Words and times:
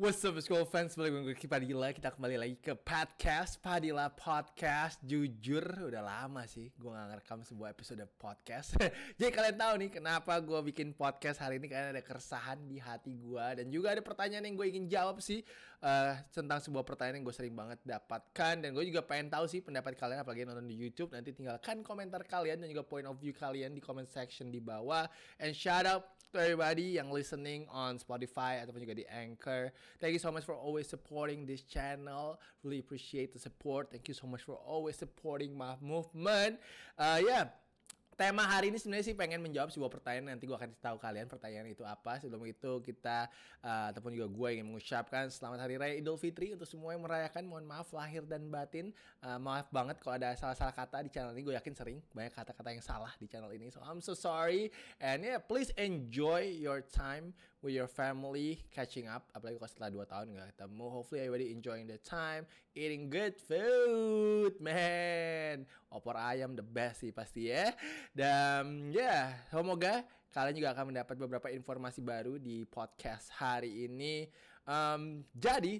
What's 0.00 0.24
up 0.24 0.40
school 0.40 0.64
fans, 0.64 0.96
balik 0.96 1.36
gue 1.36 1.36
Padilla. 1.44 1.92
Kita 1.92 2.16
kembali 2.16 2.40
lagi 2.40 2.56
ke 2.56 2.72
podcast 2.72 3.60
Padilla 3.60 4.08
Podcast. 4.08 4.96
Jujur, 5.04 5.60
udah 5.60 6.00
lama 6.00 6.48
sih 6.48 6.72
gue 6.72 6.88
gak 6.88 7.12
ngerekam 7.12 7.44
sebuah 7.44 7.76
episode 7.76 8.00
podcast. 8.16 8.72
Jadi 9.20 9.28
kalian 9.28 9.60
tahu 9.60 9.74
nih 9.84 9.90
kenapa 9.92 10.40
gue 10.40 10.56
bikin 10.72 10.96
podcast 10.96 11.44
hari 11.44 11.60
ini 11.60 11.68
Karena 11.68 11.92
ada 11.92 12.00
keresahan 12.00 12.64
di 12.64 12.80
hati 12.80 13.20
gue 13.20 13.44
Dan 13.52 13.68
juga 13.68 13.92
ada 13.92 14.00
pertanyaan 14.00 14.48
yang 14.48 14.56
gue 14.56 14.64
ingin 14.72 14.88
jawab 14.88 15.20
sih 15.20 15.44
uh, 15.84 16.16
Tentang 16.32 16.64
sebuah 16.64 16.88
pertanyaan 16.88 17.20
yang 17.20 17.28
gue 17.28 17.36
sering 17.36 17.52
banget 17.52 17.84
dapatkan. 17.84 18.64
Dan 18.64 18.72
gue 18.72 18.88
juga 18.88 19.04
pengen 19.04 19.28
tahu 19.28 19.44
sih 19.44 19.60
pendapat 19.60 19.92
kalian 20.00 20.24
Apalagi 20.24 20.48
nonton 20.48 20.72
di 20.72 20.76
Youtube. 20.80 21.12
Nanti 21.12 21.36
tinggalkan 21.36 21.84
komentar 21.84 22.24
kalian 22.24 22.64
Dan 22.64 22.72
juga 22.72 22.80
point 22.80 23.04
of 23.04 23.20
view 23.20 23.36
kalian 23.36 23.76
di 23.76 23.84
comment 23.84 24.08
section 24.08 24.48
di 24.48 24.56
bawah. 24.56 25.04
And 25.36 25.52
shout 25.52 25.84
out 25.84 26.21
to 26.32 26.40
everybody 26.40 26.96
yang 26.96 27.12
listening 27.12 27.68
on 27.68 28.00
Spotify 28.00 28.64
Ataupun 28.64 28.80
juga 28.80 28.96
di 28.96 29.06
Anchor 29.06 29.68
Thank 30.00 30.16
you 30.16 30.22
so 30.22 30.32
much 30.32 30.48
for 30.48 30.56
always 30.56 30.88
supporting 30.88 31.44
this 31.44 31.62
channel. 31.62 32.40
Really 32.64 32.80
appreciate 32.80 33.32
the 33.32 33.38
support. 33.38 33.92
Thank 33.92 34.08
you 34.08 34.16
so 34.16 34.26
much 34.26 34.42
for 34.42 34.56
always 34.56 34.96
supporting 34.96 35.54
my 35.54 35.76
movement. 35.78 36.58
Uh, 36.98 37.20
yeah. 37.22 37.52
Tema 38.22 38.46
hari 38.46 38.70
ini 38.70 38.78
sebenarnya 38.78 39.10
sih 39.10 39.18
pengen 39.18 39.42
menjawab 39.42 39.74
sebuah 39.74 39.90
pertanyaan 39.90 40.38
nanti 40.38 40.46
gue 40.46 40.54
akan 40.54 40.78
tahu 40.78 40.94
kalian 41.02 41.26
pertanyaan 41.26 41.66
itu 41.66 41.82
apa. 41.82 42.22
Sebelum 42.22 42.46
itu 42.46 42.78
kita 42.78 43.26
uh, 43.66 43.90
ataupun 43.90 44.14
juga 44.14 44.30
gue 44.30 44.48
ingin 44.54 44.70
mengucapkan 44.70 45.26
selamat 45.26 45.66
hari 45.66 45.74
raya 45.74 45.98
Idul 45.98 46.14
Fitri 46.14 46.54
untuk 46.54 46.70
semua 46.70 46.94
yang 46.94 47.02
merayakan. 47.02 47.42
Mohon 47.50 47.66
maaf 47.66 47.90
lahir 47.90 48.22
dan 48.22 48.46
batin. 48.46 48.94
Uh, 49.26 49.42
maaf 49.42 49.66
banget 49.74 49.98
kalau 49.98 50.14
ada 50.14 50.38
salah-salah 50.38 50.70
kata 50.70 51.02
di 51.02 51.10
channel 51.10 51.34
ini. 51.34 51.42
Gue 51.42 51.58
yakin 51.58 51.74
sering 51.74 51.98
banyak 52.14 52.30
kata-kata 52.30 52.70
yang 52.70 52.84
salah 52.86 53.10
di 53.18 53.26
channel 53.26 53.50
ini. 53.50 53.74
So 53.74 53.82
I'm 53.82 53.98
so 53.98 54.14
sorry. 54.14 54.70
And 55.02 55.26
yeah, 55.26 55.42
please 55.42 55.74
enjoy 55.74 56.46
your 56.46 56.78
time 56.78 57.34
with 57.62 57.72
your 57.72 57.86
family 57.86 58.58
catching 58.74 59.06
up. 59.06 59.30
Apalagi 59.30 59.56
kalau 59.56 59.70
setelah 59.70 59.90
2 60.04 60.12
tahun 60.12 60.26
nggak 60.34 60.48
ketemu. 60.58 60.86
Hopefully 60.90 61.20
everybody 61.22 61.46
enjoying 61.54 61.86
the 61.86 61.98
time, 62.02 62.42
eating 62.74 63.06
good 63.06 63.38
food, 63.38 64.58
man. 64.58 65.64
Opor 65.88 66.18
ayam 66.18 66.58
the 66.58 66.66
best 66.66 67.06
sih 67.06 67.14
pasti 67.14 67.54
ya. 67.54 67.70
Dan 68.10 68.90
ya, 68.90 69.00
yeah, 69.00 69.24
semoga 69.48 70.02
kalian 70.34 70.58
juga 70.58 70.74
akan 70.74 70.84
mendapat 70.90 71.14
beberapa 71.14 71.48
informasi 71.48 72.02
baru 72.02 72.36
di 72.36 72.66
podcast 72.66 73.30
hari 73.38 73.86
ini. 73.86 74.26
Um, 74.66 75.22
jadi, 75.34 75.78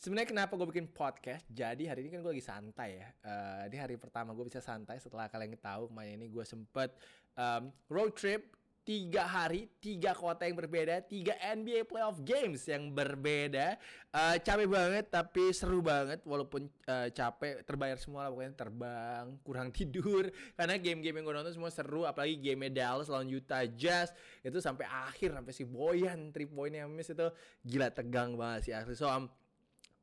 sebenarnya 0.00 0.32
kenapa 0.32 0.56
gue 0.56 0.68
bikin 0.72 0.88
podcast? 0.88 1.44
Jadi 1.52 1.84
hari 1.84 2.08
ini 2.08 2.10
kan 2.16 2.24
gue 2.24 2.32
lagi 2.32 2.44
santai 2.44 2.90
ya. 3.04 3.08
Uh, 3.20 3.60
ini 3.68 3.76
hari 3.76 4.00
pertama 4.00 4.32
gue 4.32 4.48
bisa 4.48 4.64
santai 4.64 4.96
setelah 4.96 5.28
kalian 5.28 5.52
tahu 5.60 5.92
kemarin 5.92 6.16
ini 6.16 6.32
gue 6.32 6.44
sempet 6.48 6.96
um, 7.36 7.68
road 7.92 8.16
trip 8.16 8.59
tiga 8.90 9.22
hari, 9.22 9.70
tiga 9.78 10.10
kota 10.18 10.50
yang 10.50 10.58
berbeda, 10.58 10.98
tiga 11.06 11.38
NBA 11.38 11.86
playoff 11.86 12.18
games 12.26 12.66
yang 12.66 12.90
berbeda. 12.90 13.78
Uh, 14.10 14.34
capek 14.42 14.66
banget 14.66 15.06
tapi 15.06 15.54
seru 15.54 15.78
banget 15.78 16.18
walaupun 16.26 16.66
uh, 16.90 17.06
capek 17.14 17.62
terbayar 17.62 17.94
semua 17.94 18.26
lah 18.26 18.34
pokoknya 18.34 18.54
terbang, 18.58 19.24
kurang 19.46 19.70
tidur 19.70 20.26
karena 20.58 20.74
game-game 20.82 21.22
yang 21.22 21.24
gue 21.30 21.36
nonton 21.38 21.54
semua 21.54 21.70
seru 21.70 22.02
apalagi 22.02 22.34
game 22.42 22.66
Dallas 22.74 23.06
lawan 23.06 23.30
Utah 23.30 23.62
Jazz 23.70 24.10
itu 24.42 24.58
sampai 24.58 24.90
akhir 24.90 25.38
sampai 25.38 25.54
si 25.54 25.62
Boyan 25.62 26.34
three 26.34 26.50
point 26.50 26.74
yang 26.74 26.90
miss 26.90 27.14
itu 27.14 27.30
gila 27.62 27.94
tegang 27.94 28.34
banget 28.34 28.66
sih 28.66 28.74
asli. 28.74 28.98
So 28.98 29.06
um, 29.06 29.30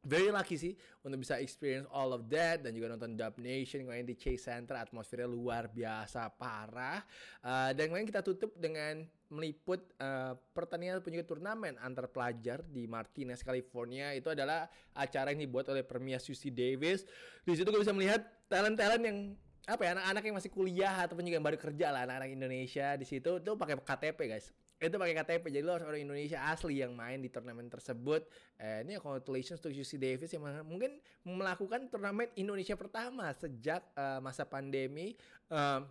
very 0.06 0.30
lucky 0.30 0.56
sih 0.56 0.74
untuk 1.02 1.24
bisa 1.24 1.40
experience 1.42 1.88
all 1.90 2.14
of 2.14 2.26
that 2.30 2.62
dan 2.64 2.72
juga 2.72 2.94
nonton 2.94 3.18
Dub 3.18 3.36
Nation 3.42 3.84
kemarin 3.84 4.08
di 4.08 4.16
Chase 4.16 4.48
Center 4.48 4.78
atmosfernya 4.78 5.28
luar 5.28 5.72
biasa 5.72 6.32
parah. 6.36 7.02
Uh, 7.44 7.72
dan 7.74 7.92
kemarin 7.92 8.08
kita 8.08 8.22
tutup 8.22 8.54
dengan 8.56 9.04
meliput 9.28 9.84
uh, 10.00 10.40
pertandingan 10.56 11.04
juga 11.04 11.28
turnamen 11.28 11.76
antar 11.84 12.08
pelajar 12.08 12.64
di 12.64 12.88
Martinez 12.88 13.44
California. 13.44 14.16
Itu 14.16 14.32
adalah 14.32 14.72
acara 14.96 15.36
yang 15.36 15.44
dibuat 15.44 15.68
oleh 15.68 15.84
Permias 15.84 16.24
UC 16.28 16.52
Davis. 16.56 17.04
Di 17.44 17.54
situ 17.56 17.68
gue 17.68 17.82
bisa 17.82 17.96
melihat 17.96 18.24
talent-talent 18.48 19.04
yang 19.04 19.20
apa 19.68 19.84
ya 19.84 20.00
anak-anak 20.00 20.24
yang 20.24 20.36
masih 20.40 20.52
kuliah 20.52 20.96
ataupun 21.04 21.28
juga 21.28 21.36
yang 21.44 21.44
baru 21.44 21.60
kerja 21.60 21.92
lah 21.92 22.08
anak-anak 22.08 22.32
Indonesia 22.32 22.96
di 22.96 23.04
situ. 23.04 23.44
Tuh 23.44 23.60
pakai 23.60 23.76
KTP 23.76 24.20
guys 24.32 24.48
itu 24.78 24.94
pakai 24.94 25.18
KTP 25.18 25.44
jadi 25.50 25.66
lo 25.66 25.74
harus 25.74 25.90
orang 25.90 26.06
Indonesia 26.06 26.38
asli 26.54 26.86
yang 26.86 26.94
main 26.94 27.18
di 27.18 27.34
turnamen 27.34 27.66
tersebut. 27.66 28.30
Eh, 28.62 28.86
ini 28.86 29.02
congratulations 29.02 29.58
to 29.58 29.74
UC 29.74 29.98
Davis 29.98 30.30
yang 30.30 30.46
mungkin 30.66 31.02
melakukan 31.26 31.90
turnamen 31.90 32.30
Indonesia 32.38 32.78
pertama 32.78 33.34
sejak 33.34 33.82
uh, 33.98 34.22
masa 34.22 34.46
pandemi. 34.46 35.18
Uh, 35.50 35.82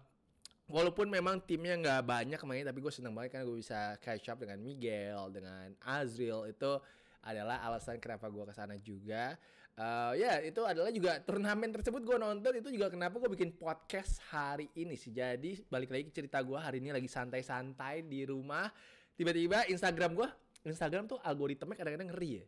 Walaupun 0.66 1.06
memang 1.06 1.38
timnya 1.46 1.78
nggak 1.78 2.02
banyak 2.02 2.38
kemarin, 2.42 2.66
tapi 2.66 2.82
gue 2.82 2.90
seneng 2.90 3.14
banget 3.14 3.38
karena 3.38 3.46
gue 3.46 3.62
bisa 3.62 3.94
catch 4.02 4.26
up 4.26 4.42
dengan 4.42 4.58
Miguel, 4.58 5.30
dengan 5.30 5.70
Azril. 5.78 6.42
Itu 6.50 6.82
adalah 7.22 7.62
alasan 7.62 8.02
kenapa 8.02 8.26
gue 8.26 8.42
ke 8.50 8.54
sana 8.54 8.74
juga. 8.82 9.38
Uh, 9.76 10.16
ya 10.16 10.40
itu 10.40 10.64
adalah 10.64 10.88
juga 10.88 11.20
turnamen 11.20 11.68
tersebut 11.68 12.00
gue 12.00 12.16
nonton 12.16 12.48
itu 12.56 12.72
juga 12.72 12.88
kenapa 12.88 13.20
gue 13.20 13.28
bikin 13.28 13.52
podcast 13.60 14.24
hari 14.32 14.72
ini 14.72 14.96
sih. 14.96 15.12
Jadi 15.12 15.60
balik 15.68 15.92
lagi 15.92 16.08
ke 16.08 16.12
cerita 16.16 16.40
gue 16.40 16.56
hari 16.56 16.80
ini 16.80 16.96
lagi 16.96 17.06
santai-santai 17.06 18.08
di 18.08 18.24
rumah. 18.24 18.72
Tiba-tiba 19.16 19.68
Instagram 19.68 20.16
gue, 20.16 20.28
Instagram 20.64 21.04
tuh 21.04 21.20
algoritmanya 21.20 21.76
kadang-kadang 21.76 22.08
ngeri 22.08 22.32
ya 22.40 22.46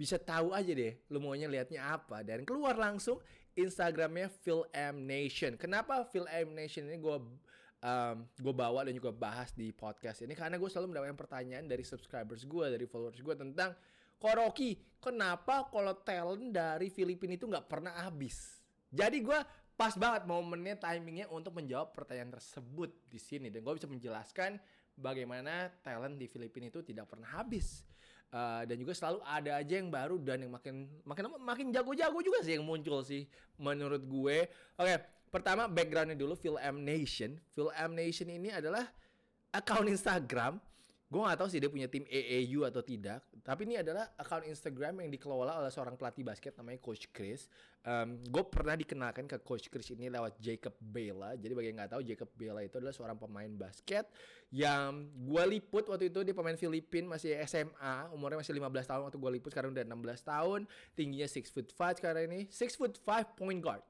bisa 0.00 0.16
tahu 0.16 0.56
aja 0.56 0.72
deh 0.72 0.96
lu 1.12 1.20
maunya 1.20 1.44
liatnya 1.44 1.92
apa 1.92 2.24
dan 2.24 2.48
keluar 2.48 2.72
langsung 2.80 3.20
Instagramnya 3.52 4.32
Phil 4.32 4.64
M 4.72 5.04
Nation. 5.04 5.60
Kenapa 5.60 6.08
Phil 6.08 6.24
M 6.24 6.56
Nation 6.56 6.88
ini 6.88 6.96
gue 6.96 7.16
um, 7.84 8.16
gue 8.24 8.54
bawa 8.56 8.88
dan 8.88 8.96
juga 8.96 9.12
bahas 9.12 9.52
di 9.52 9.68
podcast 9.76 10.24
ini 10.24 10.32
karena 10.32 10.56
gue 10.56 10.68
selalu 10.72 10.96
mendapatkan 10.96 11.20
pertanyaan 11.20 11.68
dari 11.68 11.84
subscribers 11.84 12.48
gue 12.48 12.66
dari 12.72 12.88
followers 12.88 13.20
gue 13.20 13.36
tentang 13.36 13.76
Koroki 14.20 14.76
kenapa 15.00 15.66
kalau 15.72 15.96
talent 16.04 16.52
dari 16.52 16.92
Filipina 16.92 17.34
itu 17.34 17.48
nggak 17.48 17.66
pernah 17.66 17.96
habis. 18.04 18.60
Jadi 18.92 19.24
gue 19.24 19.38
pas 19.80 19.96
banget 19.96 20.28
momennya 20.28 20.76
timingnya 20.76 21.26
untuk 21.32 21.56
menjawab 21.56 21.96
pertanyaan 21.96 22.36
tersebut 22.36 22.92
di 23.08 23.16
sini 23.16 23.48
dan 23.48 23.64
gue 23.64 23.72
bisa 23.80 23.88
menjelaskan 23.88 24.60
bagaimana 24.92 25.72
talent 25.80 26.20
di 26.20 26.28
Filipina 26.28 26.68
itu 26.68 26.84
tidak 26.84 27.08
pernah 27.08 27.40
habis 27.40 27.88
uh, 28.36 28.62
dan 28.68 28.76
juga 28.76 28.92
selalu 28.92 29.24
ada 29.24 29.56
aja 29.56 29.74
yang 29.80 29.88
baru 29.88 30.20
dan 30.20 30.44
yang 30.44 30.52
makin 30.52 30.84
makin 31.08 31.24
makin 31.40 31.66
jago-jago 31.72 32.20
juga 32.20 32.44
sih 32.44 32.60
yang 32.60 32.66
muncul 32.68 33.00
sih 33.00 33.24
menurut 33.56 34.04
gue. 34.04 34.52
Oke, 34.76 34.84
okay, 34.84 35.00
pertama 35.32 35.64
backgroundnya 35.64 36.18
dulu 36.18 36.36
Phil 36.36 36.60
M 36.60 36.84
Nation. 36.84 37.40
Phil 37.56 37.72
M 37.72 37.96
Nation 37.96 38.28
ini 38.28 38.52
adalah 38.52 38.84
account 39.56 39.88
Instagram 39.88 40.60
Gue 41.10 41.26
gak 41.26 41.42
tahu 41.42 41.50
sih 41.50 41.58
dia 41.58 41.66
punya 41.66 41.90
tim 41.90 42.06
AAU 42.06 42.62
atau 42.70 42.86
tidak. 42.86 43.26
Tapi 43.42 43.66
ini 43.66 43.82
adalah 43.82 44.14
account 44.14 44.46
Instagram 44.46 45.02
yang 45.02 45.10
dikelola 45.10 45.58
oleh 45.58 45.66
seorang 45.66 45.98
pelatih 45.98 46.22
basket 46.22 46.54
namanya 46.54 46.78
Coach 46.78 47.10
Chris. 47.10 47.50
Um, 47.82 48.22
gue 48.22 48.44
pernah 48.46 48.78
dikenalkan 48.78 49.26
ke 49.26 49.42
Coach 49.42 49.66
Chris 49.74 49.90
ini 49.90 50.06
lewat 50.06 50.38
Jacob 50.38 50.70
Bela. 50.78 51.34
Jadi 51.34 51.50
bagi 51.50 51.74
yang 51.74 51.82
gak 51.82 51.98
tahu 51.98 52.06
Jacob 52.06 52.30
Bela 52.38 52.62
itu 52.62 52.78
adalah 52.78 52.94
seorang 52.94 53.18
pemain 53.18 53.50
basket 53.50 54.06
yang 54.54 55.10
gue 55.10 55.44
liput 55.50 55.90
waktu 55.90 56.14
itu 56.14 56.22
dia 56.22 56.30
pemain 56.30 56.54
Filipin 56.54 57.10
masih 57.10 57.34
SMA. 57.42 58.14
Umurnya 58.14 58.38
masih 58.38 58.54
15 58.54 58.70
tahun 58.70 59.02
waktu 59.10 59.18
gue 59.18 59.30
liput 59.34 59.50
sekarang 59.50 59.74
udah 59.74 59.82
16 59.82 60.30
tahun. 60.30 60.60
Tingginya 60.94 61.26
6 61.26 61.50
foot 61.50 61.66
5 61.74 61.98
sekarang 61.98 62.22
ini. 62.30 62.40
6 62.46 62.78
foot 62.78 63.02
5 63.02 63.34
point 63.34 63.58
guard. 63.58 63.82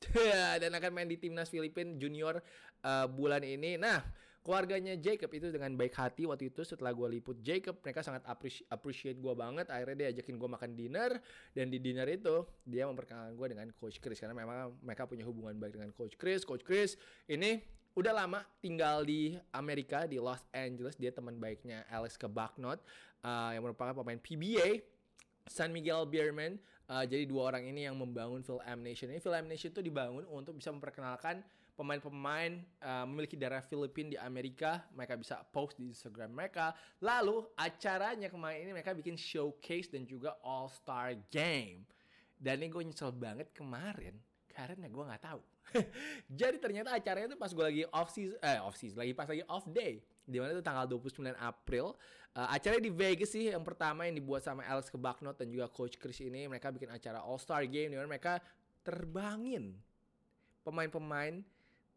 dan 0.64 0.72
akan 0.72 0.90
main 0.96 1.04
di 1.04 1.20
timnas 1.20 1.52
Filipina 1.52 2.00
junior 2.00 2.40
uh, 2.80 3.04
bulan 3.04 3.44
ini. 3.44 3.76
Nah, 3.76 4.00
keluarganya 4.40 4.96
Jacob 4.96 5.28
itu 5.36 5.52
dengan 5.52 5.76
baik 5.76 5.92
hati 5.92 6.24
waktu 6.24 6.48
itu 6.48 6.64
setelah 6.64 6.96
gue 6.96 7.08
liput 7.20 7.36
Jacob, 7.44 7.76
mereka 7.84 8.00
sangat 8.00 8.24
appreciate 8.72 9.20
gue 9.20 9.34
banget. 9.36 9.68
Akhirnya 9.68 9.96
dia 10.06 10.08
ajakin 10.16 10.40
gue 10.40 10.48
makan 10.48 10.70
dinner 10.72 11.10
dan 11.52 11.68
di 11.68 11.76
dinner 11.76 12.08
itu 12.08 12.48
dia 12.64 12.88
memperkenalkan 12.88 13.36
gue 13.36 13.46
dengan 13.52 13.68
Coach 13.76 14.00
Chris 14.00 14.16
karena 14.16 14.32
memang 14.32 14.72
mereka 14.80 15.04
punya 15.04 15.28
hubungan 15.28 15.60
baik 15.60 15.76
dengan 15.76 15.92
Coach 15.92 16.16
Chris. 16.16 16.48
Coach 16.48 16.64
Chris 16.64 16.96
ini 17.28 17.60
udah 17.92 18.16
lama 18.16 18.40
tinggal 18.64 19.04
di 19.04 19.36
Amerika 19.52 20.08
di 20.08 20.16
Los 20.16 20.40
Angeles. 20.56 20.96
Dia 20.96 21.12
teman 21.12 21.36
baiknya 21.36 21.84
Alex 21.92 22.16
Kebaknot 22.16 22.80
uh, 23.20 23.50
yang 23.52 23.60
merupakan 23.60 23.92
pemain 23.92 24.16
PBA 24.16 24.80
San 25.50 25.68
Miguel 25.74 26.08
Bierman. 26.08 26.56
Uh, 26.90 27.06
jadi 27.06 27.22
dua 27.22 27.54
orang 27.54 27.70
ini 27.70 27.86
yang 27.86 27.94
membangun 27.94 28.42
Phil 28.42 28.58
M 28.66 28.82
Nation. 28.82 29.12
Ini 29.12 29.22
Phil 29.22 29.36
M 29.36 29.46
Nation 29.46 29.70
itu 29.70 29.78
dibangun 29.78 30.26
untuk 30.26 30.58
bisa 30.58 30.74
memperkenalkan 30.74 31.44
pemain-pemain 31.80 32.60
uh, 32.84 33.08
memiliki 33.08 33.40
darah 33.40 33.64
Filipin 33.64 34.12
di 34.12 34.20
Amerika. 34.20 34.84
Mereka 34.92 35.16
bisa 35.16 35.40
post 35.48 35.80
di 35.80 35.88
Instagram 35.88 36.36
mereka. 36.36 36.76
Lalu 37.00 37.48
acaranya 37.56 38.28
kemarin 38.28 38.68
ini 38.68 38.76
mereka 38.76 38.92
bikin 38.92 39.16
showcase 39.16 39.88
dan 39.88 40.04
juga 40.04 40.36
All 40.44 40.68
Star 40.68 41.16
Game. 41.32 41.88
Dan 42.36 42.60
ini 42.60 42.68
gue 42.68 42.84
nyesel 42.84 43.16
banget 43.16 43.48
kemarin 43.56 44.12
karena 44.52 44.92
gue 44.92 45.04
nggak 45.08 45.24
tahu. 45.24 45.40
Jadi 46.40 46.60
ternyata 46.60 46.92
acaranya 46.92 47.32
itu 47.32 47.38
pas 47.40 47.48
gue 47.48 47.64
lagi 47.64 47.84
off 47.88 48.12
season, 48.12 48.36
eh 48.44 48.60
off 48.60 48.76
season, 48.76 49.00
lagi 49.00 49.12
pas 49.16 49.28
lagi 49.28 49.44
off 49.48 49.64
day 49.70 50.04
di 50.28 50.36
mana 50.36 50.52
itu 50.52 50.60
tanggal 50.60 50.84
29 50.84 51.32
April. 51.40 51.96
Uh, 52.30 52.46
acaranya 52.54 52.84
di 52.84 52.92
Vegas 52.92 53.32
sih 53.32 53.50
yang 53.50 53.64
pertama 53.64 54.04
yang 54.06 54.20
dibuat 54.20 54.44
sama 54.44 54.62
Alex 54.68 54.92
Kebaknot 54.92 55.40
dan 55.40 55.48
juga 55.48 55.66
Coach 55.72 55.96
Chris 55.96 56.20
ini. 56.20 56.44
Mereka 56.44 56.70
bikin 56.76 56.92
acara 56.92 57.24
All 57.24 57.40
Star 57.40 57.64
Game 57.64 57.90
di 57.90 57.96
mana 57.96 58.06
mereka 58.06 58.38
terbangin 58.84 59.74
pemain-pemain 60.62 61.40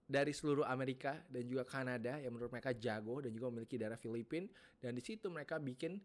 dari 0.03 0.35
seluruh 0.35 0.67
Amerika 0.67 1.15
dan 1.31 1.47
juga 1.47 1.63
Kanada 1.63 2.19
yang 2.19 2.35
menurut 2.35 2.51
mereka 2.51 2.75
jago 2.75 3.23
dan 3.23 3.31
juga 3.31 3.47
memiliki 3.49 3.79
darah 3.79 3.97
Filipin 3.97 4.51
dan 4.83 4.93
di 4.93 5.01
situ 5.03 5.31
mereka 5.31 5.57
bikin 5.57 5.97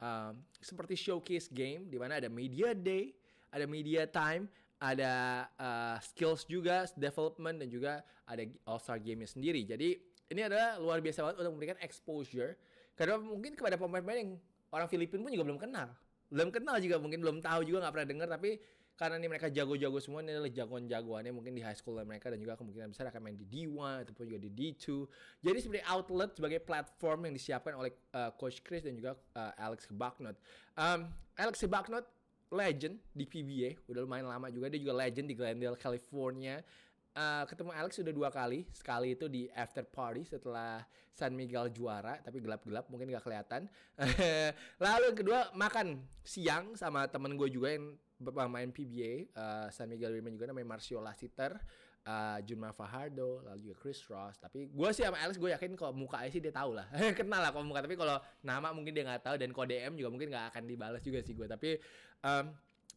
um, 0.00 0.36
seperti 0.60 0.94
showcase 0.96 1.48
game 1.48 1.88
di 1.88 1.96
mana 1.96 2.20
ada 2.20 2.28
media 2.28 2.76
day, 2.76 3.16
ada 3.52 3.64
media 3.64 4.04
time, 4.04 4.48
ada 4.76 5.46
uh, 5.56 5.96
skills 6.04 6.44
juga, 6.44 6.84
development 6.96 7.64
dan 7.64 7.68
juga 7.72 7.92
ada 8.28 8.44
All 8.68 8.80
Star 8.80 9.00
game 9.00 9.24
sendiri. 9.24 9.64
Jadi 9.64 9.96
ini 10.26 10.40
adalah 10.42 10.76
luar 10.76 10.98
biasa 11.00 11.22
banget 11.22 11.36
untuk 11.40 11.52
memberikan 11.56 11.78
exposure 11.80 12.58
karena 12.96 13.16
mungkin 13.20 13.54
kepada 13.54 13.80
pemain-pemain 13.80 14.18
yang 14.20 14.32
orang 14.72 14.88
Filipina 14.90 15.22
pun 15.24 15.32
juga 15.32 15.46
belum 15.46 15.60
kenal. 15.60 15.88
Belum 16.26 16.50
kenal 16.50 16.76
juga 16.82 16.96
mungkin 16.98 17.22
belum 17.22 17.38
tahu 17.38 17.60
juga 17.62 17.86
nggak 17.86 17.94
pernah 17.94 18.08
dengar 18.08 18.28
tapi 18.28 18.58
karena 18.96 19.20
ini 19.20 19.28
mereka 19.28 19.52
jago-jago 19.52 20.00
semua 20.00 20.24
ini 20.24 20.32
adalah 20.32 20.48
jagoan-jagoannya 20.48 21.32
mungkin 21.36 21.52
di 21.52 21.60
high 21.60 21.76
school 21.76 22.00
mereka 22.00 22.32
dan 22.32 22.40
juga 22.40 22.56
kemungkinan 22.56 22.96
besar 22.96 23.12
akan 23.12 23.20
main 23.20 23.36
di 23.36 23.44
D1 23.44 24.08
ataupun 24.08 24.24
juga 24.24 24.40
di 24.40 24.50
D2. 24.50 25.04
Jadi 25.44 25.58
sebagai 25.60 25.84
outlet 25.84 26.30
sebagai 26.32 26.60
platform 26.64 27.28
yang 27.28 27.34
disiapkan 27.36 27.76
oleh 27.76 27.92
uh, 28.16 28.32
coach 28.40 28.64
Chris 28.64 28.80
dan 28.88 28.96
juga 28.96 29.12
uh, 29.36 29.52
Alex 29.60 29.92
Baknot. 29.92 30.40
Um, 30.80 31.12
Alex 31.36 31.60
Baknot 31.68 32.08
legend 32.48 32.96
di 33.12 33.28
PBA, 33.28 33.84
udah 33.84 34.00
lumayan 34.08 34.32
lama 34.32 34.48
juga 34.48 34.72
dia 34.72 34.80
juga 34.80 34.96
legend 34.96 35.28
di 35.28 35.36
Glendale, 35.36 35.76
California. 35.76 36.64
Uh, 37.16 37.44
ketemu 37.48 37.72
Alex 37.76 38.00
sudah 38.00 38.12
dua 38.16 38.28
kali, 38.32 38.64
sekali 38.72 39.12
itu 39.12 39.28
di 39.28 39.48
after 39.52 39.84
party 39.84 40.24
setelah 40.24 40.84
San 41.16 41.32
Miguel 41.32 41.72
juara, 41.72 42.20
tapi 42.20 42.44
gelap-gelap 42.44 42.92
mungkin 42.92 43.08
gak 43.08 43.24
kelihatan. 43.24 43.68
Lalu 44.84 45.04
yang 45.12 45.18
kedua 45.20 45.38
makan 45.56 46.04
siang 46.20 46.76
sama 46.76 47.08
temen 47.08 47.32
gue 47.40 47.48
juga 47.48 47.72
yang 47.72 47.96
pemain 48.16 48.68
PBA 48.72 49.30
uh, 49.36 49.68
San 49.68 49.92
Miguel 49.92 50.16
Women 50.16 50.36
juga 50.40 50.48
namanya 50.48 50.76
Marcio 50.76 50.98
Lassiter 51.04 51.56
uh, 52.06 52.38
Junma 52.46 52.70
Fajardo 52.72 53.42
lalu 53.44 53.70
juga 53.70 53.76
Chris 53.82 54.00
Ross. 54.08 54.38
Tapi 54.38 54.70
gue 54.70 54.88
sih 54.94 55.02
sama 55.04 55.18
Alex 55.20 55.36
gue 55.36 55.50
yakin 55.52 55.74
kalau 55.74 55.92
muka 55.92 56.22
sih 56.30 56.40
dia 56.40 56.54
tahu 56.54 56.78
lah. 56.78 56.86
Kenal 57.18 57.42
lah 57.42 57.50
kalau 57.50 57.66
muka 57.66 57.82
tapi 57.84 57.98
kalau 57.98 58.16
nama 58.40 58.70
mungkin 58.70 58.94
dia 58.94 59.04
nggak 59.04 59.22
tahu 59.26 59.36
dan 59.36 59.50
kode 59.50 59.74
DM 59.76 59.98
juga 59.98 60.08
mungkin 60.08 60.28
nggak 60.32 60.46
akan 60.54 60.62
dibalas 60.64 61.02
juga 61.02 61.20
sih 61.20 61.34
gue 61.34 61.46
tapi 61.50 61.76
um, 62.24 62.54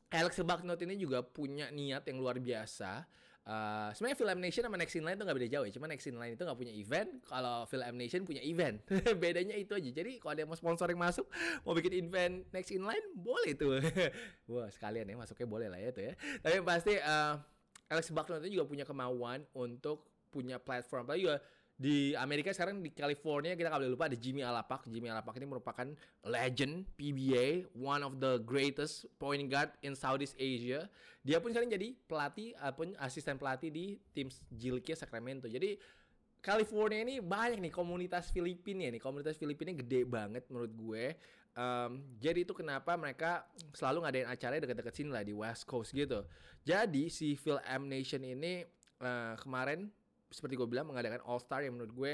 Alex 0.09 0.41
Baknot 0.41 0.79
ini 0.85 0.97
juga 0.97 1.21
punya 1.21 1.69
niat 1.69 2.05
yang 2.09 2.17
luar 2.17 2.41
biasa 2.41 3.05
Uh, 3.49 3.89
sebenarnya 3.97 4.17
Film 4.19 4.39
Nation 4.45 4.61
sama 4.61 4.77
Next 4.77 4.93
in 4.93 5.01
Line 5.01 5.17
itu 5.17 5.25
nggak 5.25 5.37
beda 5.41 5.49
jauh 5.49 5.65
ya. 5.65 5.71
Cuma 5.73 5.87
Next 5.89 6.05
in 6.05 6.17
Line 6.21 6.33
itu 6.37 6.43
nggak 6.45 6.59
punya 6.59 6.73
event. 6.75 7.09
Kalau 7.25 7.65
Film 7.65 7.95
Nation 7.97 8.21
punya 8.27 8.43
event. 8.45 8.77
Bedanya 9.21 9.55
itu 9.57 9.73
aja. 9.73 9.89
Jadi 9.89 10.21
kalau 10.21 10.31
ada 10.37 10.41
yang 10.45 10.51
mau 10.51 10.59
sponsoring 10.59 10.99
masuk, 10.99 11.25
mau 11.65 11.73
bikin 11.73 12.05
event 12.05 12.45
Next 12.53 12.69
in 12.69 12.85
Line, 12.85 13.05
boleh 13.17 13.57
tuh. 13.57 13.81
Wah 14.53 14.69
sekalian 14.69 15.09
ya 15.09 15.15
masuknya 15.17 15.47
boleh 15.49 15.67
lah 15.71 15.79
ya 15.81 15.89
tuh 15.89 16.03
ya. 16.05 16.13
Tapi 16.45 16.61
pasti 16.61 16.93
uh, 16.99 17.41
Alex 17.89 18.13
Buckner 18.13 18.37
itu 18.45 18.61
juga 18.61 18.69
punya 18.69 18.85
kemauan 18.85 19.41
untuk 19.57 20.05
punya 20.29 20.61
platform. 20.61 21.09
Apalagi 21.09 21.25
juga 21.25 21.37
di 21.79 22.11
Amerika 22.19 22.51
sekarang 22.51 22.83
di 22.83 22.91
California 22.91 23.55
kita 23.55 23.71
nggak 23.71 23.79
boleh 23.79 23.93
lupa 23.95 24.11
ada 24.11 24.19
Jimmy 24.19 24.43
Alapak. 24.43 24.83
Jimmy 24.91 25.07
Alapak 25.07 25.39
ini 25.39 25.47
merupakan 25.47 25.87
legend 26.27 26.83
PBA, 26.99 27.71
one 27.71 28.03
of 28.03 28.19
the 28.19 28.43
greatest 28.43 29.07
point 29.15 29.47
guard 29.47 29.71
in 29.79 29.95
Southeast 29.95 30.35
Asia. 30.35 30.91
Dia 31.23 31.39
pun 31.39 31.55
sekarang 31.55 31.71
jadi 31.71 31.95
pelatih 32.03 32.51
ataupun 32.59 32.99
asisten 32.99 33.39
pelatih 33.39 33.71
di 33.71 33.95
tim 34.11 34.27
Jilikia 34.51 34.99
Sacramento. 34.99 35.47
Jadi 35.47 35.79
California 36.43 36.99
ini 36.99 37.23
banyak 37.23 37.63
nih 37.63 37.71
komunitas 37.71 38.27
Filipina 38.27 38.91
nih. 38.91 38.99
Komunitas 38.99 39.39
Filipina 39.39 39.71
gede 39.71 40.03
banget 40.03 40.43
menurut 40.51 40.75
gue. 40.75 41.15
Um, 41.55 42.03
jadi 42.19 42.43
itu 42.43 42.51
kenapa 42.51 42.99
mereka 42.99 43.47
selalu 43.71 44.03
ngadain 44.03 44.27
acara 44.27 44.59
dekat-dekat 44.59 44.95
sini 44.95 45.15
lah 45.15 45.23
di 45.23 45.31
West 45.31 45.63
Coast 45.63 45.95
gitu. 45.95 46.27
Jadi 46.67 47.07
si 47.07 47.39
Phil 47.39 47.59
M 47.63 47.87
Nation 47.87 48.19
ini 48.23 48.67
uh, 48.99 49.39
kemarin 49.39 49.87
seperti 50.29 50.55
gue 50.55 50.67
bilang 50.69 50.87
mengadakan 50.89 51.21
All 51.25 51.41
Star 51.41 51.65
yang 51.65 51.77
menurut 51.77 51.93
gue 51.93 52.13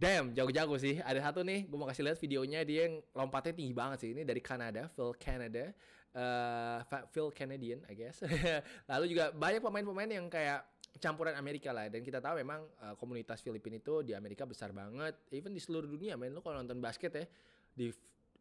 damn 0.00 0.32
jago-jago 0.32 0.74
sih. 0.80 0.96
Ada 1.04 1.30
satu 1.30 1.44
nih, 1.44 1.68
gue 1.68 1.76
mau 1.76 1.86
kasih 1.86 2.08
lihat 2.08 2.18
videonya 2.18 2.64
dia 2.64 2.88
yang 2.88 3.04
lompatnya 3.12 3.52
tinggi 3.52 3.74
banget 3.76 3.98
sih. 4.00 4.10
Ini 4.16 4.24
dari 4.24 4.40
Kanada, 4.40 4.88
Phil 4.96 5.12
Canada, 5.20 5.70
uh, 6.16 6.80
Phil 7.12 7.28
Canadian, 7.36 7.84
I 7.86 7.94
guess. 7.94 8.24
Lalu 8.90 9.12
juga 9.12 9.30
banyak 9.36 9.60
pemain-pemain 9.60 10.10
yang 10.10 10.26
kayak 10.32 10.64
campuran 10.98 11.38
Amerika 11.38 11.70
lah 11.70 11.86
dan 11.86 12.02
kita 12.02 12.18
tahu 12.18 12.42
memang 12.42 12.66
uh, 12.82 12.98
komunitas 12.98 13.38
Filipina 13.38 13.78
itu 13.78 14.02
di 14.02 14.10
Amerika 14.10 14.42
besar 14.42 14.74
banget 14.74 15.14
even 15.30 15.54
di 15.54 15.62
seluruh 15.62 15.86
dunia 15.86 16.18
main 16.18 16.34
lo 16.34 16.42
kalau 16.42 16.58
nonton 16.58 16.82
basket 16.82 17.14
ya 17.14 17.24
di 17.70 17.86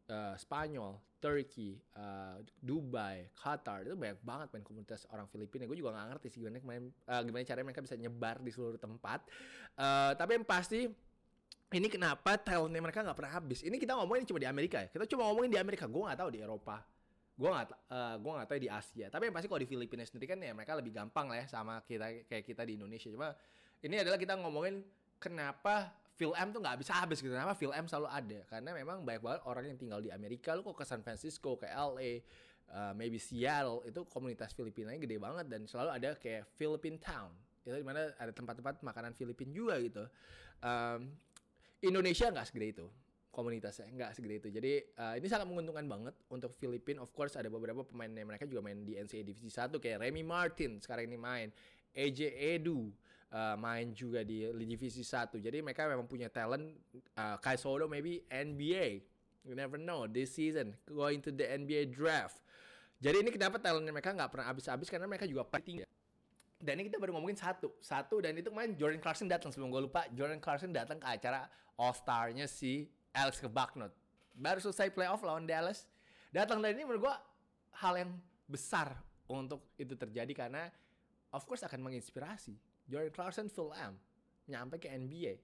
uh, 0.10 0.34
Spanyol, 0.34 0.98
Turkey, 1.20 1.76
uh, 2.00 2.40
Dubai, 2.64 3.28
Qatar 3.36 3.84
itu 3.84 3.96
banyak 3.96 4.20
banget 4.24 4.48
main 4.56 4.64
komunitas 4.64 5.04
orang 5.12 5.28
Filipina. 5.28 5.68
Gue 5.68 5.76
juga 5.76 5.92
gak 5.92 6.16
ngerti 6.16 6.28
sih 6.32 6.40
gimana 6.40 6.64
main, 6.64 6.88
uh, 6.88 7.22
gimana 7.22 7.44
caranya 7.44 7.68
mereka 7.68 7.84
bisa 7.84 7.96
nyebar 8.00 8.40
di 8.40 8.52
seluruh 8.56 8.80
tempat. 8.80 9.28
Uh, 9.76 10.16
tapi 10.16 10.40
yang 10.40 10.48
pasti 10.48 10.88
ini 11.70 11.88
kenapa 11.92 12.34
talentnya 12.42 12.82
mereka 12.82 13.06
nggak 13.06 13.18
pernah 13.20 13.34
habis. 13.36 13.62
Ini 13.62 13.78
kita 13.78 13.94
ngomongin 13.94 14.26
cuma 14.26 14.42
di 14.42 14.50
Amerika 14.50 14.82
ya. 14.82 14.90
Kita 14.90 15.06
cuma 15.06 15.30
ngomongin 15.30 15.54
di 15.54 15.60
Amerika. 15.62 15.86
Gue 15.86 16.02
nggak 16.02 16.18
tahu 16.18 16.30
di 16.34 16.40
Eropa. 16.42 16.82
Gue 17.38 17.50
nggak 17.52 17.68
uh, 17.94 18.16
gue 18.18 18.32
nggak 18.42 18.48
tahu 18.50 18.60
di 18.60 18.70
Asia. 18.74 19.08
Tapi 19.14 19.30
yang 19.30 19.36
pasti 19.38 19.48
kalau 19.52 19.62
di 19.62 19.70
Filipina 19.70 20.02
sendiri 20.02 20.26
kan 20.26 20.40
ya 20.42 20.52
mereka 20.58 20.74
lebih 20.74 20.96
gampang 20.98 21.30
lah 21.30 21.38
ya 21.44 21.46
sama 21.46 21.84
kita 21.86 22.26
kayak 22.26 22.44
kita 22.48 22.66
di 22.66 22.74
Indonesia. 22.80 23.14
Cuma 23.14 23.38
ini 23.86 23.96
adalah 24.02 24.18
kita 24.18 24.34
ngomongin 24.42 24.82
kenapa 25.22 25.94
Phil 26.20 26.36
M 26.36 26.52
tuh 26.52 26.60
nggak 26.60 26.76
habis 26.76 26.92
habis 26.92 27.24
gitu. 27.24 27.32
Kenapa 27.32 27.56
Phil 27.56 27.72
M 27.72 27.88
selalu 27.88 28.12
ada? 28.12 28.40
Karena 28.52 28.76
memang 28.76 29.08
banyak 29.08 29.24
banget 29.24 29.42
orang 29.48 29.64
yang 29.72 29.78
tinggal 29.80 30.04
di 30.04 30.12
Amerika. 30.12 30.52
Lu 30.52 30.68
kok 30.68 30.76
ke 30.76 30.84
San 30.84 31.00
Francisco, 31.00 31.56
ke 31.56 31.64
LA, 31.72 32.20
uh, 32.76 32.92
maybe 32.92 33.16
Seattle 33.16 33.88
itu 33.88 34.04
komunitas 34.12 34.52
Filipinanya 34.52 35.00
gede 35.00 35.16
banget 35.16 35.48
dan 35.48 35.64
selalu 35.64 35.96
ada 35.96 36.20
kayak 36.20 36.44
Philippine 36.60 37.00
Town. 37.00 37.32
Itu 37.64 37.72
di 37.72 37.88
mana 37.88 38.12
ada 38.20 38.36
tempat-tempat 38.36 38.84
makanan 38.84 39.16
Filipin 39.16 39.56
juga 39.56 39.80
gitu. 39.80 40.04
Um, 40.60 41.08
Indonesia 41.80 42.28
nggak 42.28 42.52
segede 42.52 42.68
itu 42.76 42.88
komunitasnya 43.32 43.88
nggak 43.96 44.12
segede 44.12 44.36
itu. 44.44 44.50
Jadi 44.52 44.74
uh, 45.00 45.16
ini 45.16 45.28
sangat 45.32 45.48
menguntungkan 45.48 45.88
banget 45.88 46.20
untuk 46.28 46.52
Filipin. 46.60 47.00
Of 47.00 47.16
course 47.16 47.40
ada 47.40 47.48
beberapa 47.48 47.88
pemain 47.88 48.12
yang 48.12 48.28
mereka 48.28 48.44
juga 48.44 48.60
main 48.60 48.84
di 48.84 49.00
NCAA 49.00 49.24
Divisi 49.24 49.48
1 49.48 49.72
kayak 49.80 50.04
Remy 50.04 50.28
Martin 50.28 50.84
sekarang 50.84 51.08
ini 51.08 51.16
main, 51.16 51.48
AJ 51.96 52.36
Edu, 52.36 52.92
uh, 53.34 53.56
main 53.58 53.94
juga 53.94 54.26
di, 54.26 54.46
di 54.46 54.66
divisi 54.66 55.06
1. 55.06 55.38
Jadi 55.38 55.62
mereka 55.62 55.86
memang 55.86 56.06
punya 56.10 56.30
talent 56.30 56.74
uh, 57.18 57.38
Kai 57.42 57.58
Sodo 57.58 57.86
maybe 57.86 58.26
NBA. 58.30 59.06
You 59.48 59.56
never 59.56 59.80
know 59.80 60.06
this 60.06 60.36
season 60.36 60.76
going 60.90 61.24
to 61.26 61.32
the 61.32 61.48
NBA 61.48 61.96
draft. 61.96 62.44
Jadi 63.00 63.24
ini 63.24 63.32
kenapa 63.32 63.56
talentnya 63.58 63.96
mereka 63.96 64.12
nggak 64.12 64.30
pernah 64.30 64.52
habis-habis 64.52 64.92
karena 64.92 65.08
mereka 65.08 65.24
juga 65.24 65.48
penting. 65.48 65.88
Dan 66.60 66.76
ini 66.76 66.92
kita 66.92 67.00
baru 67.00 67.16
ngomongin 67.16 67.40
satu, 67.40 67.72
satu 67.80 68.20
dan 68.20 68.36
itu 68.36 68.52
main 68.52 68.76
Jordan 68.76 69.00
Clarkson 69.00 69.32
datang 69.32 69.56
sebelum 69.56 69.72
gue 69.72 69.88
lupa. 69.88 70.04
Jordan 70.12 70.44
Clarkson 70.44 70.76
datang 70.76 71.00
ke 71.00 71.08
acara 71.08 71.48
All 71.80 71.96
Star-nya 71.96 72.52
si 72.52 72.92
Alex 73.16 73.40
Kebaknot. 73.40 73.96
Baru 74.36 74.60
selesai 74.60 74.92
playoff 74.92 75.24
lawan 75.24 75.48
Dallas. 75.48 75.88
Datang 76.36 76.60
dari 76.60 76.76
ini 76.76 76.84
menurut 76.84 77.08
gue 77.08 77.16
hal 77.80 78.04
yang 78.04 78.12
besar 78.52 78.92
untuk 79.32 79.72
itu 79.80 79.96
terjadi 79.96 80.34
karena 80.36 80.68
of 81.32 81.48
course 81.48 81.64
akan 81.64 81.80
menginspirasi 81.80 82.60
Jordan 82.90 83.14
Clarkson 83.14 83.48
full 83.48 83.72
M 83.78 83.96
nyampe 84.50 84.82
ke 84.82 84.90
NBA. 84.90 85.38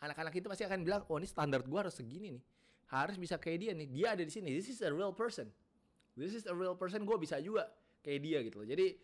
Anak-anak 0.00 0.32
itu 0.32 0.48
pasti 0.48 0.64
akan 0.64 0.80
bilang, 0.82 1.04
oh 1.12 1.20
ini 1.20 1.28
standar 1.28 1.60
gue 1.60 1.78
harus 1.78 1.92
segini 1.92 2.40
nih. 2.40 2.44
Harus 2.88 3.20
bisa 3.20 3.36
kayak 3.36 3.58
dia 3.60 3.72
nih. 3.76 3.88
Dia 3.92 4.06
ada 4.16 4.24
di 4.24 4.32
sini. 4.32 4.56
This 4.56 4.72
is 4.72 4.80
a 4.80 4.88
real 4.88 5.12
person. 5.12 5.52
This 6.16 6.32
is 6.32 6.48
a 6.48 6.54
real 6.56 6.72
person. 6.72 7.04
Gue 7.04 7.20
bisa 7.20 7.36
juga 7.44 7.68
kayak 8.00 8.20
dia 8.24 8.38
gitu 8.40 8.64
loh. 8.64 8.66
Jadi 8.66 8.96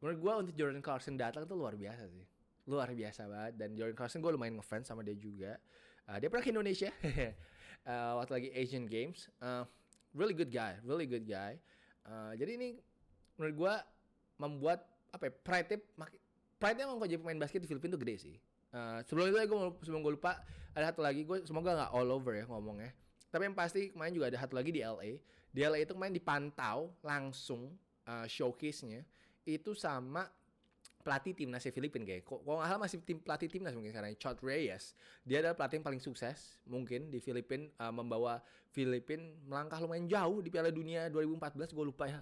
menurut 0.00 0.18
gue 0.18 0.32
untuk 0.48 0.54
Jordan 0.56 0.80
Clarkson 0.80 1.14
datang 1.20 1.44
tuh 1.44 1.60
luar 1.60 1.76
biasa 1.76 2.08
sih. 2.08 2.24
Luar 2.64 2.88
biasa 2.96 3.28
banget. 3.28 3.52
Dan 3.60 3.76
Jordan 3.76 3.96
Clarkson 3.98 4.24
gue 4.24 4.32
lumayan 4.32 4.56
ngefans 4.56 4.88
sama 4.88 5.04
dia 5.04 5.18
juga. 5.18 5.60
Uh, 6.08 6.16
dia 6.16 6.28
pernah 6.32 6.44
ke 6.44 6.50
Indonesia 6.52 6.90
uh, 7.84 8.12
waktu 8.22 8.32
lagi 8.32 8.48
Asian 8.56 8.88
Games. 8.88 9.28
Uh, 9.44 9.68
really 10.16 10.32
good 10.32 10.48
guy, 10.48 10.80
really 10.86 11.04
good 11.04 11.28
guy. 11.28 11.60
Uh, 12.06 12.32
jadi 12.38 12.56
ini 12.56 12.68
menurut 13.36 13.54
gue 13.56 13.74
membuat 14.40 14.88
apa 15.10 15.30
ya 15.30 15.32
pride 15.42 15.78
pride-nya 16.64 16.88
emang 16.88 16.96
kalau 16.96 17.10
jadi 17.12 17.20
pemain 17.20 17.40
basket 17.44 17.60
di 17.60 17.68
Filipina 17.68 17.92
tuh 17.92 18.00
gede 18.00 18.16
sih. 18.16 18.36
Uh, 18.72 19.04
sebelum 19.04 19.28
itu 19.28 19.36
gue 19.36 19.60
sebelum 19.84 20.00
gue 20.00 20.16
lupa 20.16 20.40
ada 20.72 20.88
satu 20.88 21.04
lagi 21.04 21.28
gue 21.28 21.44
semoga 21.44 21.76
nggak 21.76 21.90
all 21.92 22.08
over 22.08 22.32
ya 22.32 22.48
ngomongnya. 22.48 22.96
Tapi 23.28 23.52
yang 23.52 23.56
pasti 23.58 23.92
kemarin 23.92 24.16
juga 24.16 24.32
ada 24.32 24.40
satu 24.40 24.56
lagi 24.56 24.72
di 24.72 24.80
LA. 24.80 25.20
Di 25.52 25.60
LA 25.60 25.84
itu 25.84 25.92
kemarin 25.92 26.16
dipantau 26.16 26.96
langsung 27.04 27.76
uh, 28.08 28.24
showcase-nya 28.24 29.04
itu 29.44 29.76
sama 29.76 30.24
pelatih 31.04 31.36
timnas 31.36 31.68
Filipina 31.68 32.08
kayak 32.08 32.24
kok 32.24 32.40
nggak 32.40 32.64
salah 32.64 32.80
masih 32.80 32.98
tim 33.04 33.20
pelatih 33.20 33.52
timnas 33.52 33.76
mungkin 33.76 33.92
sekarang 33.92 34.16
Chot 34.16 34.40
Reyes. 34.40 34.96
Dia 35.20 35.44
adalah 35.44 35.52
pelatih 35.52 35.78
yang 35.78 35.86
paling 35.86 36.00
sukses 36.00 36.56
mungkin 36.64 37.12
di 37.12 37.20
Filipina 37.20 37.68
uh, 37.76 37.92
membawa 37.92 38.40
Filipina 38.74 39.22
melangkah 39.46 39.78
lumayan 39.78 40.10
jauh 40.10 40.42
di 40.42 40.50
Piala 40.50 40.72
Dunia 40.74 41.06
2014 41.12 41.76
gue 41.76 41.84
lupa 41.84 42.10
ya. 42.10 42.18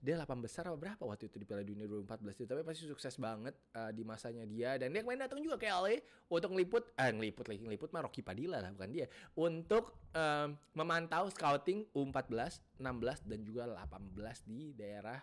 Dia 0.00 0.16
8 0.16 0.40
besar 0.40 0.70
apa 0.70 0.78
berapa 0.80 1.02
waktu 1.04 1.28
itu 1.28 1.36
di 1.36 1.44
Piala 1.44 1.66
Dunia 1.66 1.84
2014 1.90 2.40
itu 2.40 2.48
tapi 2.48 2.62
pasti 2.64 2.86
sukses 2.88 3.18
banget 3.20 3.52
uh, 3.76 3.90
di 3.90 4.00
masanya 4.06 4.46
dia. 4.46 4.78
Dan 4.78 4.94
dia 4.94 5.02
kemarin 5.02 5.26
datang 5.26 5.42
juga 5.42 5.58
ke 5.58 5.66
LA 5.66 6.00
untuk 6.30 6.54
ngeliput 6.54 6.94
eh 6.96 7.10
ngeliput 7.10 7.50
lagi 7.50 7.60
ngeliput 7.66 7.90
mah 7.90 8.06
Rocky 8.06 8.22
Padilla 8.22 8.62
lah 8.62 8.70
bukan 8.72 8.90
dia. 8.94 9.10
Untuk 9.36 9.98
um, 10.14 10.56
memantau 10.72 11.28
scouting 11.28 11.90
U14 11.92 12.62
16 12.78 13.28
dan 13.28 13.40
juga 13.42 13.68
18 13.68 14.14
di 14.46 14.72
daerah 14.72 15.18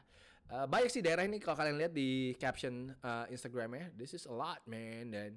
Uh, 0.51 0.67
banyak 0.67 0.91
sih 0.91 0.99
daerah 0.99 1.23
ini 1.23 1.39
kalau 1.39 1.55
kalian 1.55 1.79
lihat 1.79 1.95
di 1.95 2.35
caption 2.35 2.91
uh, 3.07 3.23
Instagramnya, 3.31 3.87
this 3.95 4.11
is 4.11 4.27
a 4.27 4.33
lot 4.35 4.59
man. 4.67 5.07
Dan 5.07 5.31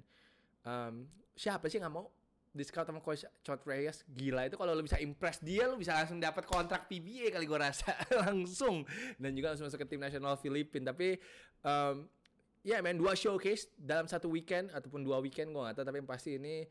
um, 0.67 1.07
siapa 1.31 1.71
sih 1.71 1.79
nggak 1.79 1.93
mau 1.95 2.11
di 2.51 2.63
scout 2.67 2.83
sama 2.83 2.99
coach 2.99 3.23
Chot 3.39 3.63
Reyes? 3.63 4.03
Gila 4.11 4.51
itu 4.51 4.59
kalau 4.59 4.75
lu 4.75 4.83
bisa 4.83 4.99
impress 4.99 5.39
dia 5.39 5.71
lu 5.71 5.79
bisa 5.79 5.95
langsung 5.95 6.19
dapat 6.19 6.43
kontrak 6.43 6.91
PBA 6.91 7.31
kali 7.31 7.47
gue 7.47 7.59
rasa. 7.59 7.95
Langsung. 8.27 8.83
Dan 9.15 9.31
juga 9.39 9.55
langsung 9.55 9.71
masuk 9.71 9.87
ke 9.87 9.95
tim 9.95 10.03
nasional 10.03 10.35
Filipina 10.35 10.91
tapi 10.91 11.15
um, 11.63 12.11
ya 12.59 12.75
yeah, 12.75 12.79
man 12.83 12.99
dua 12.99 13.15
showcase 13.15 13.71
dalam 13.79 14.11
satu 14.11 14.27
weekend 14.27 14.67
ataupun 14.75 14.99
dua 14.99 15.23
weekend 15.23 15.55
gue 15.55 15.63
gak 15.63 15.79
tahu. 15.79 15.87
Tapi 15.87 15.97
yang 16.03 16.09
pasti 16.11 16.35
ini 16.35 16.67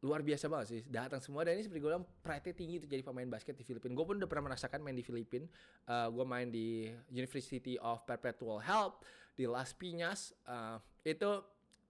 luar 0.00 0.24
biasa 0.24 0.48
banget 0.48 0.66
sih 0.72 0.80
datang 0.88 1.20
semua. 1.20 1.44
Dan 1.44 1.60
ini 1.60 1.68
seperti 1.68 1.80
gue 1.84 1.90
bilang 1.92 2.06
pride 2.24 2.56
tinggi 2.56 2.80
untuk 2.80 2.90
jadi 2.90 3.04
pemain 3.04 3.28
basket 3.28 3.54
di 3.56 3.64
Filipina. 3.64 3.92
Gue 3.92 4.06
pun 4.08 4.16
udah 4.16 4.28
pernah 4.28 4.52
merasakan 4.52 4.80
main 4.80 4.96
di 4.96 5.04
Filipina. 5.04 5.44
Uh, 5.84 6.08
gue 6.08 6.24
main 6.24 6.48
di 6.48 6.88
University 7.12 7.76
of 7.80 8.02
Perpetual 8.08 8.60
Help 8.64 9.04
di 9.36 9.44
Las 9.44 9.76
Piñas. 9.76 10.32
Uh, 10.48 10.80
itu 11.04 11.28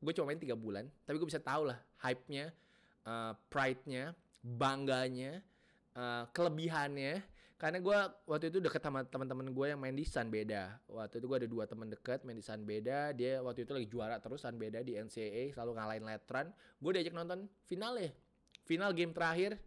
gue 0.00 0.12
cuma 0.16 0.32
main 0.32 0.40
tiga 0.40 0.56
bulan 0.56 0.88
tapi 1.04 1.20
gue 1.20 1.28
bisa 1.28 1.40
tahu 1.40 1.68
lah 1.68 1.78
hype-nya 2.00 2.48
uh, 3.04 3.36
pride-nya 3.52 4.16
bangganya 4.40 5.44
uh, 5.92 6.24
kelebihannya 6.32 7.20
karena 7.60 7.76
gue 7.76 7.98
waktu 8.24 8.48
itu 8.48 8.56
deket 8.56 8.80
sama 8.80 9.04
teman-teman 9.04 9.52
gue 9.52 9.66
yang 9.68 9.76
main 9.76 9.92
di 9.92 10.08
San 10.08 10.32
Beda. 10.32 10.80
Waktu 10.88 11.20
itu 11.20 11.28
gue 11.28 11.38
ada 11.44 11.48
dua 11.52 11.68
teman 11.68 11.92
deket 11.92 12.24
main 12.24 12.32
di 12.32 12.40
San 12.40 12.64
Beda. 12.64 13.12
Dia 13.12 13.44
waktu 13.44 13.68
itu 13.68 13.76
lagi 13.76 13.84
juara 13.84 14.16
terus 14.16 14.40
San 14.40 14.56
Beda 14.56 14.80
di 14.80 14.96
NCAA 14.96 15.52
selalu 15.52 15.76
ngalahin 15.76 16.04
Letran. 16.08 16.48
Gue 16.80 16.96
diajak 16.96 17.12
nonton 17.12 17.52
final 17.68 18.00
ya 18.00 18.08
final 18.64 18.96
game 18.96 19.12
terakhir. 19.12 19.60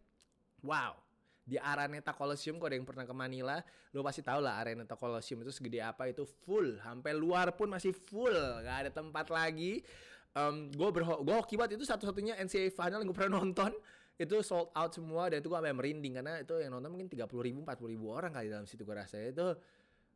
Wow. 0.65 0.97
Di 1.45 1.61
Araneta 1.61 2.17
Coliseum 2.17 2.57
kalau 2.57 2.73
ada 2.73 2.77
yang 2.81 2.87
pernah 2.87 3.05
ke 3.05 3.13
Manila 3.13 3.61
lo 3.93 4.01
pasti 4.01 4.25
tahu 4.25 4.41
lah 4.41 4.57
Araneta 4.57 4.97
Coliseum 4.97 5.45
itu 5.45 5.53
segede 5.53 5.77
apa 5.85 6.09
itu 6.09 6.25
full. 6.25 6.81
Sampai 6.81 7.13
luar 7.13 7.53
pun 7.53 7.69
masih 7.69 7.93
full. 7.93 8.33
Nggak 8.33 8.89
ada 8.89 8.89
tempat 8.89 9.29
lagi. 9.29 9.85
Um, 10.33 10.73
gue 10.73 10.89
berho 10.89 11.21
gue 11.21 11.35
hoki 11.37 11.61
banget. 11.61 11.77
Itu 11.77 11.85
satu-satunya 11.85 12.41
NCAA 12.41 12.73
final 12.73 13.05
yang 13.05 13.13
gue 13.13 13.17
pernah 13.21 13.37
nonton 13.37 13.69
itu 14.13 14.35
sold 14.45 14.69
out 14.77 14.93
semua 14.93 15.25
dan 15.33 15.41
itu 15.41 15.49
gue 15.49 15.57
sampai 15.57 15.73
merinding 15.73 16.13
karena 16.21 16.33
itu 16.45 16.53
yang 16.61 16.77
nonton 16.77 16.93
mungkin 16.93 17.09
tiga 17.09 17.25
puluh 17.25 17.49
ribu 17.49 17.65
empat 17.65 17.81
puluh 17.81 17.97
ribu 17.97 18.13
orang 18.13 18.29
kali 18.29 18.47
dalam 18.47 18.69
situ 18.69 18.85
gue 18.85 18.93
rasa. 18.93 19.17
Itu 19.17 19.57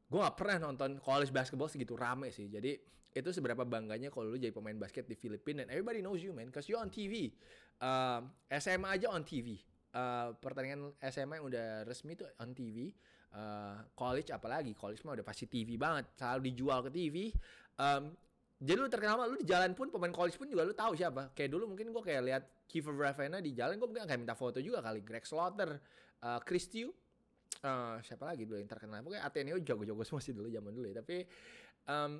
gue 0.08 0.20
gak 0.22 0.38
pernah 0.38 0.70
nonton 0.70 1.02
college 1.02 1.34
basketball 1.34 1.68
segitu 1.68 1.98
rame 1.98 2.30
sih. 2.30 2.46
Jadi 2.48 2.78
itu 3.18 3.30
seberapa 3.34 3.66
bangganya 3.66 4.14
kalau 4.14 4.30
lu 4.30 4.38
jadi 4.38 4.54
pemain 4.54 4.78
basket 4.78 5.10
di 5.10 5.18
Filipina. 5.18 5.66
Dan 5.66 5.74
everybody 5.74 6.06
knows 6.06 6.22
you 6.22 6.32
man 6.32 6.54
cause 6.54 6.70
you 6.70 6.78
on 6.78 6.94
TV 6.94 7.34
uh, 7.82 8.22
SMA 8.54 9.02
aja 9.02 9.10
on 9.10 9.26
TV 9.26 9.58
uh, 9.98 10.38
pertandingan 10.38 10.94
SMA 11.10 11.42
yang 11.42 11.46
udah 11.50 11.68
resmi 11.90 12.14
tuh 12.14 12.30
on 12.38 12.54
TV 12.54 12.94
uh, 13.34 13.82
college 13.98 14.30
apalagi 14.30 14.78
college 14.78 15.02
mah 15.02 15.18
udah 15.18 15.26
pasti 15.26 15.50
TV 15.50 15.74
banget. 15.76 16.06
Selalu 16.14 16.54
dijual 16.54 16.86
ke 16.86 16.90
TV 16.94 17.34
um, 17.82 18.14
jadi 18.58 18.78
lu 18.82 18.90
terkenal 18.90 19.22
lu 19.30 19.38
di 19.38 19.46
jalan 19.46 19.78
pun 19.78 19.94
pemain 19.94 20.10
college 20.10 20.38
pun 20.38 20.50
juga 20.50 20.66
lu 20.66 20.74
tahu 20.74 20.98
siapa. 20.98 21.30
Kayak 21.38 21.58
dulu 21.58 21.74
mungkin 21.74 21.94
gua 21.94 22.02
kayak 22.02 22.22
lihat 22.26 22.44
Kiefer 22.68 22.92
Ravena 22.92 23.40
di 23.40 23.56
jalan 23.56 23.80
gua 23.80 23.88
mungkin 23.88 24.06
kayak 24.06 24.20
minta 24.20 24.36
foto 24.36 24.60
juga 24.60 24.84
kali. 24.84 25.00
Greg 25.02 25.24
Slaughter, 25.24 25.80
uh, 26.22 26.40
Chris 26.44 26.68
Tew, 26.68 26.92
uh, 27.64 27.98
siapa 28.04 28.28
lagi 28.28 28.44
dulu 28.44 28.60
yang 28.60 28.68
terkenal. 28.68 29.00
Pokoknya 29.02 29.24
Ateneo 29.24 29.58
jago-jago 29.64 30.04
semua 30.04 30.22
sih 30.22 30.36
dulu 30.36 30.52
zaman 30.52 30.72
dulu 30.76 30.86
ya. 30.92 30.96
Tapi 31.00 31.18
um, 31.88 32.12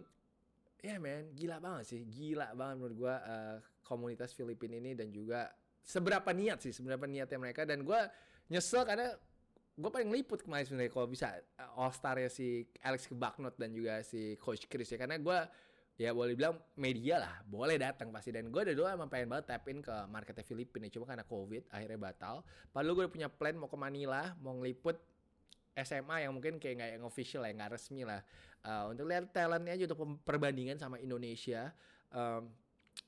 ya 0.80 0.96
yeah, 0.96 0.98
man, 0.98 1.36
gila 1.36 1.60
banget 1.60 1.84
sih. 1.92 2.02
Gila 2.08 2.56
banget 2.56 2.76
menurut 2.80 2.96
gua 2.96 3.16
uh, 3.22 3.58
komunitas 3.84 4.32
Filipina 4.32 4.80
ini 4.80 4.96
dan 4.96 5.12
juga 5.12 5.52
seberapa 5.84 6.32
niat 6.32 6.64
sih, 6.64 6.72
seberapa 6.72 7.04
niatnya 7.04 7.38
mereka 7.38 7.68
dan 7.68 7.84
gua 7.84 8.08
nyesel 8.48 8.88
karena 8.88 9.12
gue 9.78 9.92
paling 9.94 10.10
liput 10.10 10.42
kemarin 10.42 10.66
sebenarnya 10.66 10.90
kalau 10.90 11.06
bisa 11.06 11.38
uh, 11.62 11.86
All 11.86 11.94
Star 11.94 12.18
ya 12.18 12.34
si 12.34 12.66
Alex 12.82 13.06
Kebaknot 13.06 13.62
dan 13.62 13.70
juga 13.70 14.02
si 14.02 14.34
Coach 14.42 14.66
Chris 14.66 14.90
ya 14.90 14.98
karena 14.98 15.22
gue 15.22 15.40
ya 15.98 16.14
boleh 16.14 16.38
bilang 16.38 16.54
media 16.78 17.18
lah 17.18 17.42
boleh 17.50 17.82
datang 17.82 18.14
pasti. 18.14 18.30
Dan 18.30 18.54
gue 18.54 18.62
udah 18.62 18.76
dulu 18.78 18.86
emang 18.86 19.10
pengen 19.10 19.34
banget 19.34 19.46
tap 19.50 19.66
in 19.66 19.82
ke 19.82 19.96
marketnya 20.08 20.46
Filipina 20.46 20.86
cuma 20.94 21.10
karena 21.10 21.26
covid 21.26 21.66
akhirnya 21.74 21.98
batal. 21.98 22.46
Padahal 22.70 22.94
gue 22.94 23.04
udah 23.10 23.14
punya 23.14 23.30
plan 23.34 23.58
mau 23.58 23.68
ke 23.68 23.78
Manila 23.78 24.38
mau 24.38 24.54
ngeliput 24.62 24.96
SMA 25.78 26.26
yang 26.26 26.34
mungkin 26.34 26.58
kayak 26.62 26.76
nggak 26.78 26.92
yang 26.98 27.04
official 27.06 27.42
ya 27.42 27.52
nggak 27.54 27.74
resmi 27.74 28.06
lah. 28.06 28.22
Uh, 28.62 28.94
untuk 28.94 29.10
lihat 29.10 29.34
talentnya 29.34 29.74
aja 29.74 29.84
untuk 29.90 30.22
perbandingan 30.22 30.78
sama 30.78 31.02
Indonesia. 31.02 31.74
Um, 32.14 32.50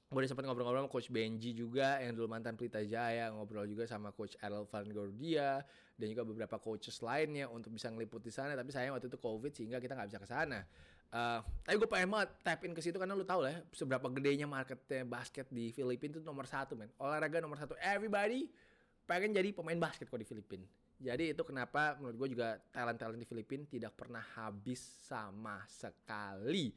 gue 0.09 0.25
udah 0.25 0.29
sempat 0.29 0.45
ngobrol-ngobrol 0.49 0.85
sama 0.85 0.89
Coach 0.89 1.13
Benji 1.13 1.53
juga 1.53 2.01
yang 2.01 2.17
dulu 2.17 2.25
mantan 2.25 2.57
Pelita 2.57 2.81
Jaya 2.81 3.29
ngobrol 3.29 3.69
juga 3.69 3.85
sama 3.85 4.09
Coach 4.09 4.33
Errol 4.41 4.65
Van 4.65 4.89
Gordia 4.89 5.61
dan 5.93 6.05
juga 6.09 6.25
beberapa 6.25 6.57
coaches 6.57 7.05
lainnya 7.05 7.45
untuk 7.45 7.69
bisa 7.69 7.93
ngeliput 7.93 8.21
di 8.25 8.33
sana. 8.33 8.57
Tapi 8.57 8.73
sayang 8.73 8.97
waktu 8.97 9.05
itu 9.05 9.21
covid 9.21 9.53
sehingga 9.53 9.77
kita 9.77 9.93
nggak 9.93 10.09
bisa 10.09 10.21
ke 10.21 10.29
sana 10.29 10.65
Uh, 11.09 11.41
tapi 11.65 11.81
gue 11.81 11.89
pengen 11.89 12.13
banget 12.13 12.29
tap 12.45 12.61
in 12.61 12.73
ke 12.77 12.85
situ 12.85 13.01
karena 13.01 13.17
lu 13.17 13.25
tau 13.25 13.41
lah 13.41 13.49
ya, 13.49 13.59
seberapa 13.73 14.05
gedenya 14.13 14.45
marketnya 14.45 15.01
basket 15.09 15.49
di 15.49 15.73
Filipina 15.73 16.17
itu 16.17 16.21
nomor 16.21 16.45
satu 16.45 16.77
men. 16.77 16.93
Olahraga 17.01 17.41
nomor 17.41 17.57
satu. 17.57 17.73
Everybody 17.81 18.45
pengen 19.09 19.33
jadi 19.33 19.49
pemain 19.49 19.77
basket 19.81 20.05
kok 20.05 20.21
di 20.21 20.27
Filipina. 20.29 20.69
Jadi 20.99 21.33
itu 21.33 21.41
kenapa 21.41 21.97
menurut 21.97 22.15
gue 22.19 22.37
juga 22.37 22.61
talent 22.69 22.99
talent 23.01 23.17
di 23.17 23.25
Filipina 23.25 23.65
tidak 23.65 23.97
pernah 23.97 24.21
habis 24.37 24.83
sama 25.09 25.65
sekali. 25.65 26.75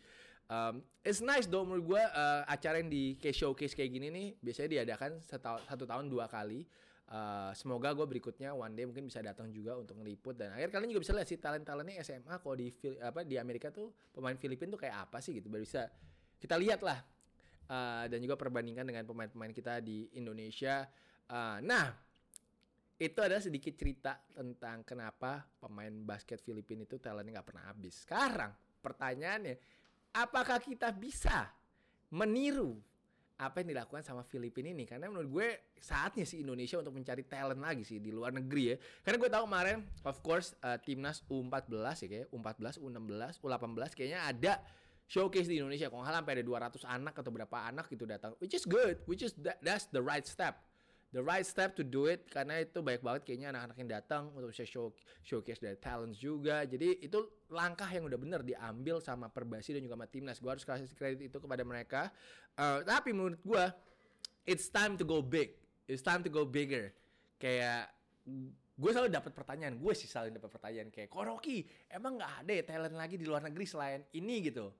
Um, 0.49 0.81
it's 1.05 1.21
nice 1.21 1.45
dong 1.45 1.69
menurut 1.69 1.97
gue 1.97 2.03
uh, 2.03 2.43
acara 2.49 2.81
yang 2.81 2.89
di 2.89 3.21
kayak 3.21 3.37
showcase 3.37 3.77
kayak 3.77 3.93
gini 3.93 4.09
nih 4.09 4.27
biasanya 4.41 4.81
diadakan 4.81 5.21
satu 5.25 5.85
tahun 5.85 6.12
dua 6.12 6.29
kali 6.29 6.65
Uh, 7.12 7.52
semoga 7.52 7.92
gue 7.92 8.09
berikutnya 8.09 8.57
one 8.57 8.73
day 8.73 8.88
mungkin 8.88 9.04
bisa 9.04 9.21
datang 9.21 9.52
juga 9.52 9.76
untuk 9.76 10.00
ngeliput. 10.00 10.33
Dan 10.33 10.57
akhir 10.57 10.73
kalian 10.73 10.97
juga 10.97 11.04
bisa 11.04 11.12
lihat 11.12 11.28
sih 11.28 11.37
talent 11.37 11.69
talentnya 11.69 12.00
SMA 12.00 12.40
kalau 12.40 12.57
di 12.57 12.73
apa 13.04 13.21
di 13.21 13.37
Amerika 13.37 13.69
tuh 13.69 13.92
pemain 14.16 14.33
Filipina 14.40 14.73
tuh 14.73 14.81
kayak 14.81 14.97
apa 15.09 15.21
sih 15.21 15.37
gitu. 15.37 15.52
Baru 15.52 15.61
bisa 15.61 15.92
kita 16.40 16.57
lihat 16.57 16.81
lah 16.81 17.04
uh, 17.69 18.09
dan 18.09 18.16
juga 18.25 18.40
perbandingkan 18.40 18.88
dengan 18.88 19.04
pemain-pemain 19.04 19.52
kita 19.52 19.85
di 19.85 20.09
Indonesia. 20.16 20.88
Uh, 21.28 21.61
nah 21.61 21.92
itu 22.97 23.19
ada 23.21 23.37
sedikit 23.45 23.76
cerita 23.76 24.16
tentang 24.33 24.81
kenapa 24.81 25.45
pemain 25.61 25.92
basket 26.09 26.40
Filipina 26.40 26.88
itu 26.88 26.97
talentnya 26.97 27.37
nggak 27.37 27.49
pernah 27.52 27.69
habis. 27.69 28.09
Sekarang 28.09 28.57
pertanyaannya 28.81 29.61
apakah 30.16 30.64
kita 30.64 30.88
bisa 30.97 31.52
meniru 32.09 32.81
apa 33.43 33.61
yang 33.61 33.75
dilakukan 33.75 34.07
sama 34.07 34.23
Filipina 34.23 34.71
ini. 34.71 34.87
Karena 34.87 35.11
menurut 35.11 35.31
gue 35.31 35.49
saatnya 35.75 36.23
sih 36.23 36.47
Indonesia 36.47 36.79
untuk 36.79 36.95
mencari 36.95 37.27
talent 37.27 37.59
lagi 37.59 37.83
sih 37.83 37.99
di 37.99 38.15
luar 38.15 38.31
negeri 38.31 38.65
ya. 38.73 38.77
Karena 39.03 39.17
gue 39.19 39.31
tahu 39.31 39.45
kemarin 39.51 39.79
of 40.07 40.17
course 40.23 40.55
uh, 40.63 40.79
timnas 40.79 41.27
U14 41.27 42.07
ya 42.07 42.09
kayak 42.09 42.27
U14 42.31 42.79
U16 42.79 43.23
U18 43.43 43.91
kayaknya 43.99 44.21
ada 44.23 44.53
showcase 45.11 45.51
di 45.51 45.59
Indonesia. 45.59 45.91
Kalau 45.91 46.07
nggak 46.07 46.17
sampai 46.23 46.33
ada 46.41 46.45
200 46.47 46.87
anak 46.89 47.15
atau 47.19 47.31
berapa 47.35 47.57
anak 47.69 47.87
gitu 47.91 48.07
datang. 48.07 48.33
Which 48.39 48.55
is 48.55 48.65
good. 48.65 49.03
Which 49.05 49.27
is 49.27 49.35
that, 49.43 49.61
that's 49.61 49.91
the 49.91 50.01
right 50.01 50.25
step 50.25 50.63
the 51.12 51.21
right 51.21 51.45
step 51.45 51.76
to 51.76 51.85
do 51.85 52.09
it 52.09 52.25
karena 52.33 52.64
itu 52.64 52.81
banyak 52.81 53.04
banget 53.04 53.23
kayaknya 53.28 53.52
anak-anak 53.52 53.76
yang 53.76 53.90
datang 53.92 54.23
untuk 54.33 54.49
bisa 54.49 54.64
show 54.64 54.97
showcase 55.21 55.61
dari 55.61 55.76
talents 55.76 56.16
juga. 56.16 56.64
Jadi 56.64 57.04
itu 57.04 57.21
langkah 57.52 57.87
yang 57.92 58.09
udah 58.09 58.16
bener 58.16 58.40
diambil 58.40 58.99
sama 59.04 59.28
Perbasi 59.28 59.76
dan 59.76 59.85
juga 59.85 60.00
sama 60.00 60.09
timnas. 60.09 60.40
Gue 60.40 60.50
harus 60.57 60.64
kasih 60.64 60.88
kredit 60.97 61.28
itu 61.28 61.38
kepada 61.38 61.62
mereka. 61.69 62.09
Uh, 62.57 62.81
tapi 62.88 63.12
menurut 63.12 63.37
gue 63.45 63.64
it's 64.49 64.73
time 64.73 64.97
to 64.97 65.04
go 65.04 65.21
big. 65.21 65.52
It's 65.85 66.00
time 66.00 66.25
to 66.25 66.33
go 66.33 66.49
bigger. 66.49 66.97
Kayak 67.37 67.92
gue 68.73 68.90
selalu 68.90 69.12
dapat 69.12 69.37
pertanyaan 69.37 69.76
gue 69.76 69.92
sih 69.92 70.09
selalu 70.09 70.40
dapat 70.40 70.49
pertanyaan 70.49 70.88
kayak 70.88 71.12
kok 71.12 71.23
Rocky 71.28 71.69
emang 71.92 72.16
nggak 72.16 72.33
ada 72.40 72.52
ya 72.57 72.64
talent 72.64 72.97
lagi 72.97 73.21
di 73.21 73.28
luar 73.28 73.45
negeri 73.45 73.69
selain 73.69 74.00
ini 74.16 74.49
gitu? 74.49 74.73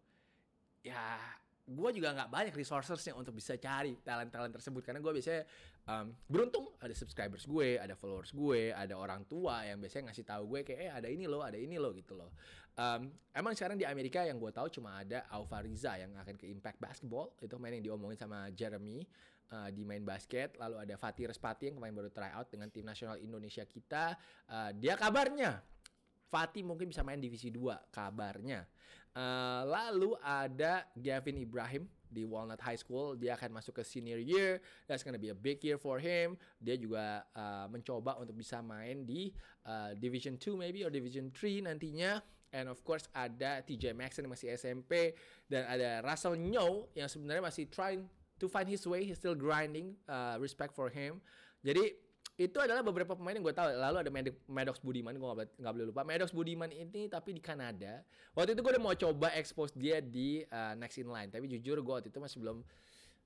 Ya 0.80 1.20
gue 1.62 1.90
juga 1.95 2.11
nggak 2.11 2.31
banyak 2.31 2.54
resourcesnya 2.59 3.14
untuk 3.14 3.38
bisa 3.38 3.54
cari 3.54 3.95
talent-talent 4.02 4.50
tersebut 4.50 4.83
karena 4.83 4.99
gue 4.99 5.12
biasanya 5.14 5.42
um, 5.87 6.11
beruntung 6.26 6.66
ada 6.83 6.90
subscribers 6.90 7.47
gue, 7.47 7.78
ada 7.78 7.95
followers 7.95 8.35
gue, 8.35 8.75
ada 8.75 8.99
orang 8.99 9.23
tua 9.31 9.62
yang 9.62 9.78
biasanya 9.78 10.11
ngasih 10.11 10.26
tahu 10.26 10.42
gue 10.50 10.61
kayak 10.66 10.81
eh 10.83 10.90
ada 10.90 11.09
ini 11.09 11.31
loh, 11.31 11.47
ada 11.47 11.54
ini 11.54 11.78
loh 11.78 11.95
gitu 11.95 12.19
loh. 12.19 12.35
Um, 12.73 13.12
emang 13.37 13.52
sekarang 13.54 13.76
di 13.76 13.87
Amerika 13.87 14.25
yang 14.25 14.40
gue 14.42 14.50
tahu 14.50 14.73
cuma 14.73 15.04
ada 15.04 15.28
Alvariza 15.31 15.95
yang 16.00 16.16
akan 16.19 16.35
ke 16.35 16.50
Impact 16.50 16.81
Basketball 16.81 17.37
itu 17.38 17.54
main 17.61 17.78
yang 17.78 17.85
diomongin 17.95 18.19
sama 18.19 18.49
Jeremy 18.50 19.04
uh, 19.52 19.69
di 19.71 19.85
main 19.85 20.02
basket, 20.02 20.57
lalu 20.57 20.81
ada 20.81 20.95
Fatih 20.97 21.28
Respati 21.28 21.71
yang 21.71 21.76
kemarin 21.78 21.95
baru 21.95 22.11
try 22.11 22.33
out 22.33 22.49
dengan 22.49 22.73
tim 22.73 22.88
nasional 22.88 23.21
Indonesia 23.21 23.62
kita. 23.69 24.16
Uh, 24.49 24.73
dia 24.75 24.97
kabarnya 24.97 25.61
Fatih 26.32 26.64
mungkin 26.64 26.88
bisa 26.88 27.04
main 27.04 27.20
divisi 27.20 27.52
2 27.52 27.92
kabarnya. 27.92 28.64
Uh, 29.12 29.68
lalu 29.68 30.16
ada 30.24 30.88
Gavin 30.96 31.36
Ibrahim 31.36 31.84
di 32.08 32.24
Walnut 32.24 32.64
High 32.64 32.80
School. 32.80 33.20
Dia 33.20 33.36
akan 33.36 33.60
masuk 33.60 33.76
ke 33.76 33.84
senior 33.84 34.16
year. 34.16 34.64
That's 34.88 35.04
gonna 35.04 35.20
be 35.20 35.28
a 35.28 35.36
big 35.36 35.60
year 35.60 35.76
for 35.76 36.00
him. 36.00 36.40
Dia 36.56 36.80
juga 36.80 37.28
uh, 37.36 37.68
mencoba 37.68 38.16
untuk 38.16 38.32
bisa 38.32 38.64
main 38.64 39.04
di 39.04 39.28
uh, 39.68 39.92
Division 39.92 40.40
2 40.40 40.56
maybe 40.56 40.80
or 40.80 40.88
Division 40.88 41.28
3 41.28 41.68
nantinya. 41.68 42.24
And 42.56 42.72
of 42.72 42.80
course 42.80 43.04
ada 43.12 43.60
TJ 43.60 43.92
Maxson 43.92 44.24
yang 44.24 44.32
masih 44.32 44.56
SMP 44.56 45.12
dan 45.52 45.68
ada 45.68 46.00
Russell 46.00 46.36
Nyo 46.40 46.88
yang 46.96 47.12
sebenarnya 47.12 47.44
masih 47.44 47.68
trying 47.68 48.08
to 48.40 48.48
find 48.48 48.64
his 48.64 48.84
way. 48.88 49.04
He's 49.04 49.20
still 49.20 49.36
grinding. 49.36 50.00
Uh, 50.08 50.40
respect 50.40 50.72
for 50.72 50.88
him. 50.88 51.20
Jadi 51.60 51.96
itu 52.46 52.58
adalah 52.58 52.82
beberapa 52.82 53.14
pemain 53.14 53.34
yang 53.34 53.44
gue 53.46 53.54
tahu. 53.54 53.68
Lalu 53.70 53.96
ada 54.02 54.11
Maddox 54.50 54.76
Budiman 54.82 55.14
gue 55.14 55.28
nggak 55.62 55.72
boleh 55.72 55.87
lupa. 55.90 56.02
Maddox 56.02 56.34
Budiman 56.34 56.70
ini 56.75 57.06
tapi 57.06 57.37
di 57.37 57.42
Kanada. 57.42 58.02
Waktu 58.34 58.58
itu 58.58 58.61
gue 58.61 58.72
udah 58.75 58.82
mau 58.82 58.94
coba 58.96 59.30
expose 59.38 59.72
dia 59.78 60.02
di 60.02 60.42
uh, 60.50 60.75
next 60.75 60.99
in 60.99 61.08
line. 61.08 61.30
Tapi 61.30 61.46
jujur 61.46 61.78
gue 61.78 61.94
waktu 61.94 62.11
itu 62.11 62.18
masih 62.18 62.42
belum 62.42 62.58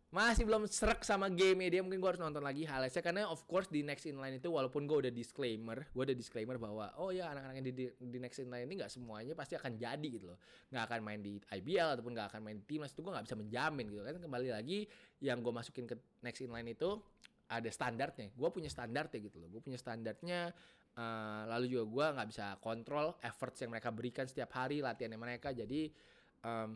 masih 0.06 0.46
belum 0.46 0.64
serak 0.70 1.02
sama 1.02 1.26
game 1.32 1.66
dia. 1.66 1.80
Mungkin 1.80 1.98
gue 1.98 2.10
harus 2.12 2.22
nonton 2.22 2.44
lagi 2.44 2.68
highlightsnya. 2.68 3.00
Karena 3.00 3.26
of 3.26 3.42
course 3.48 3.66
di 3.72 3.80
next 3.80 4.04
in 4.04 4.20
line 4.20 4.36
itu 4.36 4.52
walaupun 4.52 4.84
gue 4.84 5.08
udah 5.08 5.12
disclaimer 5.12 5.88
gue 5.90 6.02
udah 6.12 6.16
disclaimer 6.16 6.60
bahwa 6.60 6.92
oh 7.00 7.08
ya 7.08 7.32
anak-anak 7.32 7.54
yang 7.56 7.66
di, 7.66 7.72
di 7.96 8.18
next 8.20 8.38
in 8.44 8.52
line 8.52 8.68
ini 8.68 8.84
nggak 8.84 8.92
semuanya 8.92 9.32
pasti 9.32 9.56
akan 9.56 9.80
jadi 9.80 10.08
gitu 10.12 10.28
loh. 10.30 10.38
Nggak 10.70 10.84
akan 10.92 10.98
main 11.00 11.20
di 11.24 11.40
IBL 11.40 11.98
ataupun 11.98 12.12
nggak 12.12 12.28
akan 12.36 12.40
main 12.44 12.56
di 12.60 12.64
timnas 12.68 12.92
itu 12.92 13.00
gue 13.00 13.12
nggak 13.16 13.26
bisa 13.26 13.36
menjamin 13.40 13.84
gitu 13.88 14.02
kan. 14.04 14.14
Kembali 14.20 14.48
lagi 14.52 14.78
yang 15.24 15.40
gue 15.40 15.52
masukin 15.52 15.88
ke 15.88 15.96
next 16.20 16.44
in 16.44 16.52
line 16.52 16.68
itu 16.70 17.00
ada 17.46 17.70
standarnya. 17.70 18.34
Gue 18.34 18.48
punya 18.50 18.70
standarnya 18.70 19.18
gitu 19.22 19.38
loh. 19.38 19.48
Gue 19.50 19.62
punya 19.62 19.78
standarnya 19.78 20.50
uh, 20.98 21.42
lalu 21.46 21.78
juga 21.78 21.84
gue 21.86 22.06
nggak 22.18 22.28
bisa 22.30 22.46
kontrol 22.58 23.14
efforts 23.22 23.62
yang 23.62 23.70
mereka 23.70 23.94
berikan 23.94 24.26
setiap 24.26 24.50
hari 24.54 24.82
latihannya 24.82 25.18
mereka. 25.18 25.54
Jadi 25.54 25.90
um, 26.42 26.74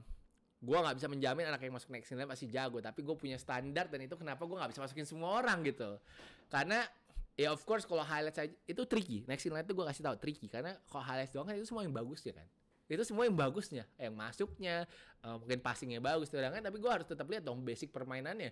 gue 0.60 0.76
nggak 0.76 0.96
bisa 1.00 1.08
menjamin 1.08 1.48
anak 1.48 1.60
yang 1.64 1.74
masuk 1.74 1.90
next 1.90 2.12
line 2.14 2.28
pasti 2.30 2.46
jago. 2.46 2.78
Tapi 2.78 3.00
gue 3.02 3.16
punya 3.18 3.36
standar 3.40 3.90
dan 3.90 4.00
itu 4.06 4.14
kenapa 4.14 4.46
gue 4.46 4.56
nggak 4.56 4.70
bisa 4.70 4.80
masukin 4.86 5.06
semua 5.06 5.42
orang 5.42 5.60
gitu. 5.66 5.98
Karena 6.46 6.86
ya 7.34 7.50
of 7.50 7.62
course 7.66 7.82
kalau 7.82 8.06
highlight 8.06 8.36
saja 8.36 8.54
itu 8.68 8.82
tricky. 8.86 9.26
Next 9.26 9.42
line 9.50 9.66
itu 9.66 9.74
gue 9.74 9.86
kasih 9.90 10.06
tahu 10.06 10.16
tricky. 10.22 10.46
Karena 10.46 10.78
kalau 10.86 11.02
highlight 11.02 11.34
doang 11.34 11.50
kan 11.50 11.58
itu 11.58 11.66
semua 11.66 11.82
yang 11.82 11.94
bagus 11.94 12.22
ya 12.22 12.34
kan? 12.36 12.46
Itu 12.90 13.06
semua 13.06 13.26
yang 13.26 13.38
bagusnya. 13.38 13.86
Yang 13.98 14.14
masuknya 14.18 14.86
uh, 15.26 15.38
mungkin 15.38 15.58
passingnya 15.58 15.98
bagus 15.98 16.30
kan 16.30 16.62
tapi 16.62 16.78
gue 16.78 16.90
harus 16.90 17.06
tetap 17.06 17.26
lihat 17.26 17.42
dong 17.42 17.62
basic 17.62 17.90
permainannya 17.90 18.50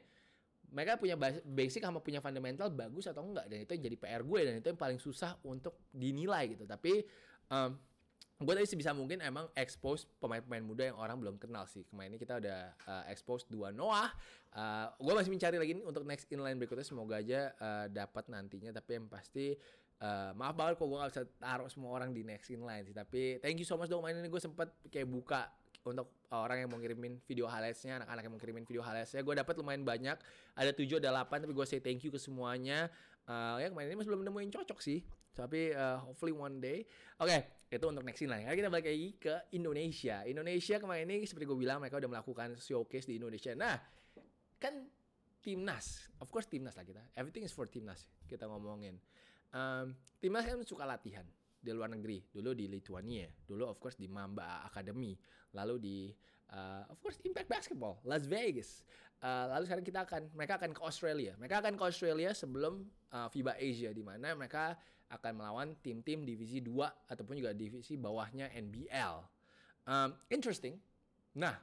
mereka 0.72 1.00
punya 1.00 1.16
basic 1.44 1.80
sama 1.80 2.00
punya 2.04 2.20
fundamental 2.20 2.68
bagus 2.68 3.08
atau 3.08 3.24
enggak 3.24 3.48
dan 3.48 3.64
itu 3.64 3.72
yang 3.76 3.84
jadi 3.88 3.96
PR 3.96 4.22
gue 4.24 4.40
dan 4.44 4.54
itu 4.60 4.66
yang 4.68 4.80
paling 4.80 5.00
susah 5.00 5.36
untuk 5.44 5.88
dinilai 5.90 6.52
gitu 6.52 6.68
tapi 6.68 7.04
um, 7.48 7.76
gue 8.38 8.54
tadi 8.54 8.70
sebisa 8.70 8.94
mungkin 8.94 9.18
emang 9.18 9.50
expose 9.58 10.06
pemain-pemain 10.22 10.62
muda 10.62 10.94
yang 10.94 10.98
orang 10.98 11.18
belum 11.18 11.42
kenal 11.42 11.66
sih. 11.66 11.82
Kemarin 11.90 12.14
ini 12.14 12.18
kita 12.22 12.38
udah 12.38 12.70
uh, 12.86 13.04
expose 13.10 13.50
dua 13.50 13.74
Noah. 13.74 14.14
Uh, 14.54 14.86
gue 14.94 15.10
masih 15.10 15.30
mencari 15.34 15.58
lagi 15.58 15.74
nih 15.74 15.82
untuk 15.82 16.06
next 16.06 16.30
inline 16.30 16.54
berikutnya. 16.54 16.86
Semoga 16.86 17.18
aja 17.18 17.50
uh, 17.58 17.90
dapat 17.90 18.30
nantinya. 18.30 18.70
Tapi 18.70 19.02
yang 19.02 19.10
pasti 19.10 19.58
uh, 19.98 20.30
maaf 20.38 20.54
banget 20.54 20.78
kok 20.78 20.86
gue 20.86 20.98
gak 21.02 21.10
bisa 21.10 21.24
taruh 21.42 21.66
semua 21.66 21.90
orang 21.98 22.14
di 22.14 22.22
next 22.22 22.46
inline 22.54 22.86
sih. 22.86 22.94
Tapi 22.94 23.42
thank 23.42 23.58
you 23.58 23.66
so 23.66 23.74
much 23.74 23.90
dong 23.90 24.06
main 24.06 24.14
ini 24.14 24.30
gue 24.30 24.42
sempet 24.42 24.70
kayak 24.86 25.10
buka 25.10 25.50
untuk 25.86 26.10
orang 26.34 26.64
yang 26.64 26.68
mau 26.68 26.78
ngirimin 26.80 27.22
video 27.24 27.46
highlightsnya, 27.46 28.02
anak-anak 28.02 28.22
yang 28.26 28.32
mau 28.34 28.40
ngirimin 28.40 28.64
video 28.66 28.82
highlightsnya, 28.82 29.22
gue 29.22 29.34
dapat 29.38 29.54
lumayan 29.56 29.82
banyak. 29.86 30.16
Ada 30.58 30.70
7 30.74 30.98
ada 30.98 31.24
8 31.24 31.46
tapi 31.46 31.52
gue 31.54 31.66
say 31.66 31.80
thank 31.80 32.02
you 32.02 32.10
ke 32.10 32.18
semuanya. 32.20 32.90
Uh, 33.28 33.60
ya 33.60 33.68
kemarin 33.68 33.92
ini 33.92 33.96
masih 34.00 34.10
belum 34.10 34.24
nemuin 34.26 34.50
cocok 34.52 34.78
sih. 34.80 35.04
Tapi 35.32 35.72
uh, 35.72 36.02
hopefully 36.02 36.34
one 36.34 36.58
day. 36.58 36.82
Oke, 37.22 37.30
okay, 37.30 37.40
itu 37.70 37.84
untuk 37.86 38.02
next 38.02 38.24
line. 38.26 38.42
Sekarang 38.42 38.58
kita 38.58 38.70
balik 38.72 38.86
lagi 38.90 39.10
ke 39.16 39.34
Indonesia. 39.54 40.26
Indonesia 40.26 40.76
kemarin 40.82 41.06
ini 41.06 41.24
seperti 41.28 41.44
gue 41.46 41.58
bilang 41.58 41.78
mereka 41.78 42.02
udah 42.02 42.10
melakukan 42.10 42.58
showcase 42.58 43.06
di 43.06 43.22
Indonesia. 43.22 43.54
Nah, 43.54 43.78
kan 44.58 44.74
timnas, 45.38 46.10
of 46.18 46.28
course 46.28 46.50
timnas 46.50 46.74
lah 46.74 46.84
kita. 46.84 47.00
Everything 47.14 47.46
is 47.46 47.54
for 47.54 47.70
timnas 47.70 48.04
kita 48.26 48.44
ngomongin. 48.50 48.98
Um, 49.54 49.96
timnas 50.20 50.44
kan 50.44 50.60
suka 50.66 50.84
latihan 50.84 51.24
di 51.58 51.70
luar 51.74 51.90
negeri. 51.90 52.22
Dulu 52.30 52.54
di 52.54 52.70
Lithuania, 52.70 53.26
dulu 53.44 53.66
of 53.66 53.76
course 53.82 53.98
di 53.98 54.06
Mamba 54.06 54.64
Academy, 54.64 55.18
lalu 55.52 55.74
di 55.78 55.96
uh, 56.54 56.86
of 56.88 56.98
course 57.02 57.18
Impact 57.26 57.48
Basketball, 57.50 57.98
Las 58.06 58.24
Vegas. 58.24 58.86
Uh, 59.18 59.50
lalu 59.50 59.66
sekarang 59.66 59.86
kita 59.86 60.00
akan 60.06 60.22
mereka 60.32 60.54
akan 60.62 60.70
ke 60.70 60.80
Australia. 60.86 61.32
Mereka 61.42 61.58
akan 61.58 61.74
ke 61.74 61.82
Australia 61.82 62.30
sebelum 62.30 62.86
uh, 63.10 63.26
FIBA 63.26 63.58
Asia 63.58 63.90
di 63.90 64.02
mana 64.06 64.32
mereka 64.38 64.78
akan 65.08 65.32
melawan 65.40 65.68
tim-tim 65.80 66.22
divisi 66.22 66.60
2 66.60 67.08
ataupun 67.08 67.34
juga 67.40 67.56
divisi 67.56 67.96
bawahnya 67.96 68.52
NBL. 68.52 69.24
Um, 69.88 70.14
interesting. 70.28 70.76
Nah, 71.34 71.56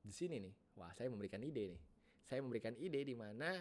di 0.00 0.14
sini 0.14 0.38
nih, 0.38 0.54
wah 0.78 0.88
saya 0.94 1.10
memberikan 1.10 1.42
ide 1.42 1.74
nih. 1.74 1.80
Saya 2.24 2.40
memberikan 2.40 2.72
ide 2.78 3.02
di 3.02 3.12
mana 3.18 3.58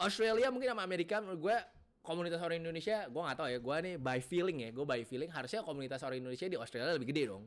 Australia 0.00 0.48
mungkin 0.48 0.72
sama 0.72 0.86
Amerika 0.86 1.18
menurut 1.20 1.50
gue 1.50 1.58
komunitas 2.02 2.42
orang 2.42 2.58
Indonesia, 2.58 3.06
gue 3.06 3.22
nggak 3.22 3.38
tahu 3.38 3.48
ya, 3.48 3.58
gue 3.62 3.76
nih 3.86 3.94
by 3.96 4.18
feeling 4.18 4.58
ya, 4.66 4.70
gue 4.74 4.84
by 4.84 5.02
feeling 5.06 5.30
harusnya 5.30 5.62
komunitas 5.62 6.02
orang 6.02 6.18
Indonesia 6.18 6.50
di 6.50 6.58
Australia 6.58 6.98
lebih 6.98 7.14
gede 7.14 7.30
dong. 7.30 7.46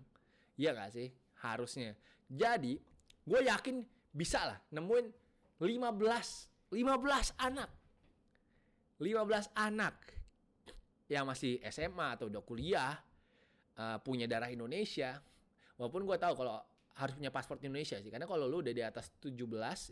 Iya 0.56 0.72
gak 0.72 0.96
sih? 0.96 1.12
Harusnya. 1.44 1.92
Jadi, 2.32 2.80
gue 3.28 3.40
yakin 3.44 3.84
bisa 4.16 4.48
lah 4.48 4.58
nemuin 4.72 5.12
15 5.60 6.72
15 6.72 7.36
anak. 7.44 7.70
15 8.96 9.52
anak 9.60 9.96
yang 11.12 11.28
masih 11.28 11.60
SMA 11.68 12.16
atau 12.18 12.32
udah 12.32 12.42
kuliah 12.42 12.96
uh, 13.78 13.98
punya 14.02 14.26
darah 14.26 14.50
Indonesia 14.50 15.20
walaupun 15.78 16.08
gue 16.08 16.18
tahu 16.18 16.34
kalau 16.34 16.58
harus 16.96 17.14
punya 17.20 17.32
paspor 17.32 17.60
Indonesia 17.60 18.00
sih. 18.00 18.08
Karena 18.08 18.24
kalau 18.24 18.48
lu 18.48 18.64
udah 18.64 18.72
di 18.72 18.84
atas 18.84 19.12
17 19.20 19.36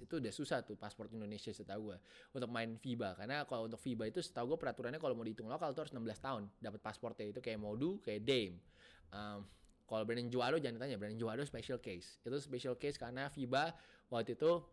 itu 0.08 0.14
udah 0.24 0.34
susah 0.34 0.64
tuh 0.64 0.80
paspor 0.80 1.12
Indonesia 1.12 1.52
setahu 1.52 1.92
gue 1.92 1.98
untuk 2.36 2.50
main 2.50 2.80
FIBA. 2.80 3.20
Karena 3.20 3.44
kalau 3.44 3.68
untuk 3.68 3.80
FIBA 3.80 4.12
itu 4.12 4.24
setahu 4.24 4.56
gue 4.56 4.60
peraturannya 4.60 5.00
kalau 5.04 5.16
mau 5.16 5.28
dihitung 5.28 5.52
lokal 5.52 5.76
tuh 5.76 5.88
harus 5.88 5.94
16 5.96 6.00
tahun 6.24 6.44
dapat 6.64 6.80
paspornya 6.80 7.28
itu 7.28 7.44
kayak 7.44 7.60
Modu 7.60 8.00
kayak 8.00 8.24
Dame. 8.24 8.58
Um, 9.12 9.44
kalau 9.84 10.08
Brandon 10.08 10.32
Juaro 10.32 10.58
jangan 10.58 10.80
tanya 10.80 10.96
Brandon 10.96 11.20
Juaro 11.20 11.44
special 11.44 11.84
case. 11.84 12.24
Itu 12.24 12.40
special 12.40 12.80
case 12.80 12.96
karena 12.96 13.28
FIBA 13.28 13.76
waktu 14.08 14.40
itu 14.40 14.64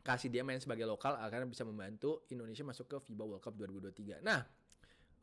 kasih 0.00 0.30
dia 0.30 0.46
main 0.46 0.62
sebagai 0.62 0.86
lokal 0.86 1.18
karena 1.28 1.44
bisa 1.50 1.66
membantu 1.66 2.24
Indonesia 2.30 2.62
masuk 2.62 2.86
ke 2.86 2.96
FIBA 3.10 3.26
World 3.26 3.42
Cup 3.42 3.58
2023 3.58 4.22
nah 4.22 4.46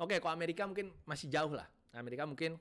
Oke, 0.01 0.17
okay, 0.17 0.25
kalau 0.25 0.33
Amerika 0.33 0.65
mungkin 0.65 0.89
masih 1.05 1.29
jauh 1.29 1.53
lah. 1.53 1.69
Amerika 1.93 2.25
mungkin 2.25 2.57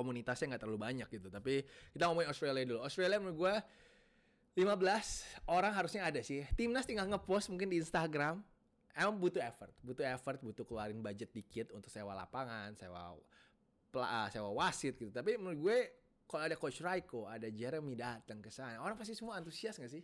komunitasnya 0.00 0.56
nggak 0.56 0.62
terlalu 0.64 0.80
banyak 0.80 1.08
gitu. 1.12 1.28
Tapi 1.28 1.60
kita 1.92 2.08
ngomongin 2.08 2.32
Australia 2.32 2.64
dulu. 2.64 2.80
Australia 2.80 3.20
menurut 3.20 3.36
gue 3.36 3.54
15 4.64 5.52
orang 5.52 5.72
harusnya 5.76 6.08
ada 6.08 6.24
sih. 6.24 6.42
Timnas 6.56 6.88
tinggal 6.88 7.06
ngepost 7.06 7.52
mungkin 7.52 7.68
di 7.68 7.78
Instagram. 7.78 8.40
Emang 8.90 9.22
butuh 9.22 9.38
effort, 9.38 9.70
butuh 9.86 10.02
effort, 10.02 10.42
butuh 10.42 10.66
keluarin 10.66 10.98
budget 10.98 11.30
dikit 11.30 11.70
untuk 11.70 11.86
sewa 11.92 12.10
lapangan, 12.10 12.74
sewa 12.74 13.14
pela, 13.94 14.26
sewa 14.34 14.50
wasit 14.50 14.98
gitu. 14.98 15.14
Tapi 15.14 15.38
menurut 15.38 15.60
gue 15.62 15.78
kalau 16.26 16.42
ada 16.46 16.56
Coach 16.58 16.82
Raiko, 16.82 17.26
ada 17.26 17.46
Jeremy 17.50 17.94
datang 17.94 18.42
ke 18.42 18.50
sana, 18.50 18.82
orang 18.82 18.98
pasti 18.98 19.14
semua 19.14 19.38
antusias 19.38 19.78
gak 19.78 19.90
sih? 19.90 20.02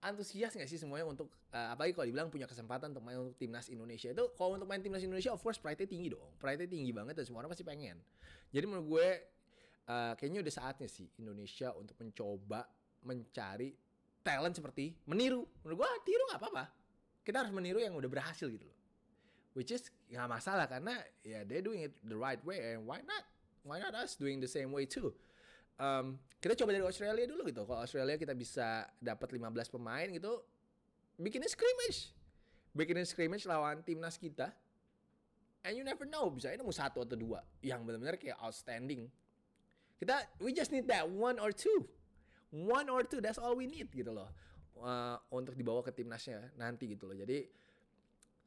Antusias 0.00 0.56
nggak 0.56 0.68
sih 0.68 0.80
semuanya 0.80 1.04
untuk 1.04 1.28
uh, 1.52 1.76
apalagi 1.76 1.92
kalau 1.92 2.08
dibilang 2.08 2.32
punya 2.32 2.48
kesempatan 2.48 2.96
untuk 2.96 3.04
main 3.04 3.20
untuk 3.20 3.36
timnas 3.36 3.68
Indonesia? 3.68 4.08
Itu 4.08 4.32
kalau 4.32 4.56
untuk 4.56 4.68
main 4.68 4.80
timnas 4.80 5.04
Indonesia 5.04 5.32
of 5.36 5.40
course 5.44 5.60
pride-nya 5.60 5.88
tinggi 5.88 6.08
dong. 6.12 6.24
Pride-nya 6.40 6.68
tinggi 6.68 6.92
banget 6.92 7.20
dan 7.20 7.24
semua 7.28 7.44
orang 7.44 7.52
pasti 7.52 7.64
pengen. 7.64 8.00
Jadi 8.48 8.64
menurut 8.64 8.86
gue 8.88 9.08
uh, 9.92 10.12
kayaknya 10.16 10.40
udah 10.40 10.54
saatnya 10.56 10.88
sih 10.88 11.06
Indonesia 11.20 11.76
untuk 11.76 12.00
mencoba 12.00 12.64
mencari 13.04 13.76
talent 14.24 14.56
seperti 14.56 14.96
meniru. 15.04 15.44
Menurut 15.64 15.84
gue 15.84 15.90
tiru 16.08 16.24
nggak 16.32 16.40
apa-apa. 16.40 16.64
Kita 17.20 17.44
harus 17.44 17.52
meniru 17.52 17.78
yang 17.84 17.92
udah 17.92 18.08
berhasil 18.08 18.48
gitu 18.48 18.64
loh. 18.64 18.78
Which 19.52 19.68
is 19.68 19.92
nggak 20.08 20.28
masalah 20.30 20.64
karena 20.64 20.96
ya 21.20 21.40
yeah, 21.40 21.42
they 21.44 21.60
doing 21.60 21.84
it 21.84 21.92
the 22.00 22.16
right 22.16 22.40
way 22.48 22.72
and 22.72 22.88
why 22.88 23.04
not? 23.04 23.28
Why 23.60 23.76
not 23.76 23.92
us 23.92 24.16
doing 24.16 24.40
the 24.40 24.48
same 24.48 24.72
way 24.72 24.88
too 24.88 25.12
um, 25.80 26.06
kita 26.40 26.52
coba 26.56 26.76
dari 26.76 26.84
Australia 26.84 27.24
dulu 27.24 27.42
gitu. 27.48 27.64
Kalau 27.64 27.80
Australia 27.80 28.16
kita 28.20 28.36
bisa 28.36 28.84
dapat 29.00 29.28
15 29.32 29.72
pemain 29.72 30.08
gitu, 30.12 30.44
bikinnya 31.16 31.48
scrimmage. 31.48 32.12
Bikinnya 32.76 33.08
scrimmage 33.08 33.48
lawan 33.48 33.80
timnas 33.80 34.20
kita. 34.20 34.52
And 35.60 35.76
you 35.76 35.84
never 35.84 36.08
know, 36.08 36.32
bisa 36.32 36.48
ini 36.52 36.64
mau 36.64 36.72
satu 36.72 37.04
atau 37.04 37.16
dua 37.16 37.44
yang 37.60 37.84
benar-benar 37.84 38.16
kayak 38.16 38.40
outstanding. 38.40 39.12
Kita 40.00 40.40
we 40.40 40.56
just 40.56 40.72
need 40.72 40.88
that 40.88 41.04
one 41.04 41.36
or 41.36 41.52
two. 41.52 41.84
One 42.48 42.88
or 42.88 43.04
two, 43.04 43.20
that's 43.20 43.36
all 43.36 43.52
we 43.52 43.68
need 43.68 43.92
gitu 43.92 44.08
loh. 44.08 44.32
Uh, 44.80 45.20
untuk 45.28 45.52
dibawa 45.52 45.84
ke 45.84 45.92
timnasnya 45.92 46.48
nanti 46.56 46.88
gitu 46.88 47.04
loh. 47.04 47.12
Jadi 47.12 47.44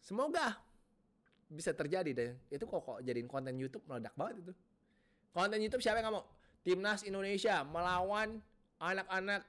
semoga 0.02 0.58
bisa 1.46 1.70
terjadi 1.78 2.12
dan 2.18 2.30
itu 2.50 2.66
kok 2.66 2.82
kok 2.82 2.98
jadiin 3.06 3.30
konten 3.30 3.54
YouTube 3.62 3.86
meledak 3.86 4.18
banget 4.18 4.50
itu. 4.50 4.54
Konten 5.30 5.62
YouTube 5.62 5.86
siapa 5.86 6.02
yang 6.02 6.10
nggak 6.10 6.18
mau? 6.18 6.26
Timnas 6.64 7.04
Indonesia 7.04 7.62
melawan 7.68 8.40
anak-anak 8.80 9.44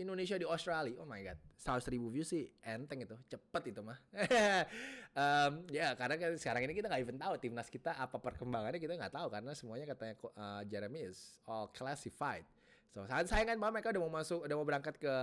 Indonesia 0.00 0.40
di 0.40 0.46
Australia. 0.48 0.96
Oh 0.96 1.04
my 1.04 1.20
god, 1.20 1.38
100 1.60 1.92
ribu 1.92 2.08
views 2.08 2.30
sih 2.32 2.48
enteng 2.64 3.04
itu, 3.04 3.12
cepet 3.28 3.74
itu 3.74 3.84
mah. 3.84 3.98
um, 5.20 5.52
ya 5.68 5.92
karena 5.92 6.16
kan 6.16 6.30
sekarang 6.40 6.64
ini 6.64 6.72
kita 6.72 6.88
nggak 6.88 7.02
even 7.04 7.20
tahu 7.20 7.36
timnas 7.36 7.68
kita 7.68 7.92
apa 7.92 8.16
perkembangannya 8.16 8.80
kita 8.80 8.96
nggak 8.96 9.12
tahu 9.12 9.28
karena 9.28 9.52
semuanya 9.52 9.86
katanya 9.92 10.14
uh, 10.38 10.62
Jeremy 10.64 11.10
is 11.10 11.36
all 11.44 11.68
classified. 11.68 12.48
So 12.90 13.04
sayang 13.06 13.54
kan 13.54 13.58
mereka 13.60 13.92
udah 13.92 14.02
mau 14.02 14.18
masuk, 14.18 14.48
udah 14.48 14.56
mau 14.56 14.66
berangkat 14.66 14.98
ke 14.98 15.14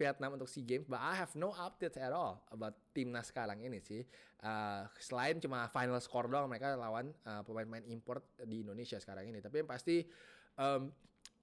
Vietnam 0.00 0.40
untuk 0.40 0.48
SEA 0.48 0.64
Games, 0.64 0.88
but 0.88 0.96
I 0.96 1.12
have 1.12 1.28
no 1.36 1.52
updates 1.52 2.00
at 2.00 2.08
all 2.08 2.40
about 2.48 2.72
timnas 2.96 3.28
sekarang 3.28 3.60
ini 3.60 3.84
sih. 3.84 4.00
Uh, 4.40 4.88
selain 4.96 5.36
cuma 5.36 5.68
final 5.68 6.00
score 6.00 6.24
doang 6.24 6.48
mereka 6.48 6.72
lawan 6.72 7.12
uh, 7.28 7.44
pemain-pemain 7.44 7.84
import 7.92 8.24
di 8.40 8.64
Indonesia 8.64 8.96
sekarang 8.96 9.28
ini. 9.28 9.44
Tapi 9.44 9.60
yang 9.60 9.68
pasti 9.68 10.00
um, 10.58 10.90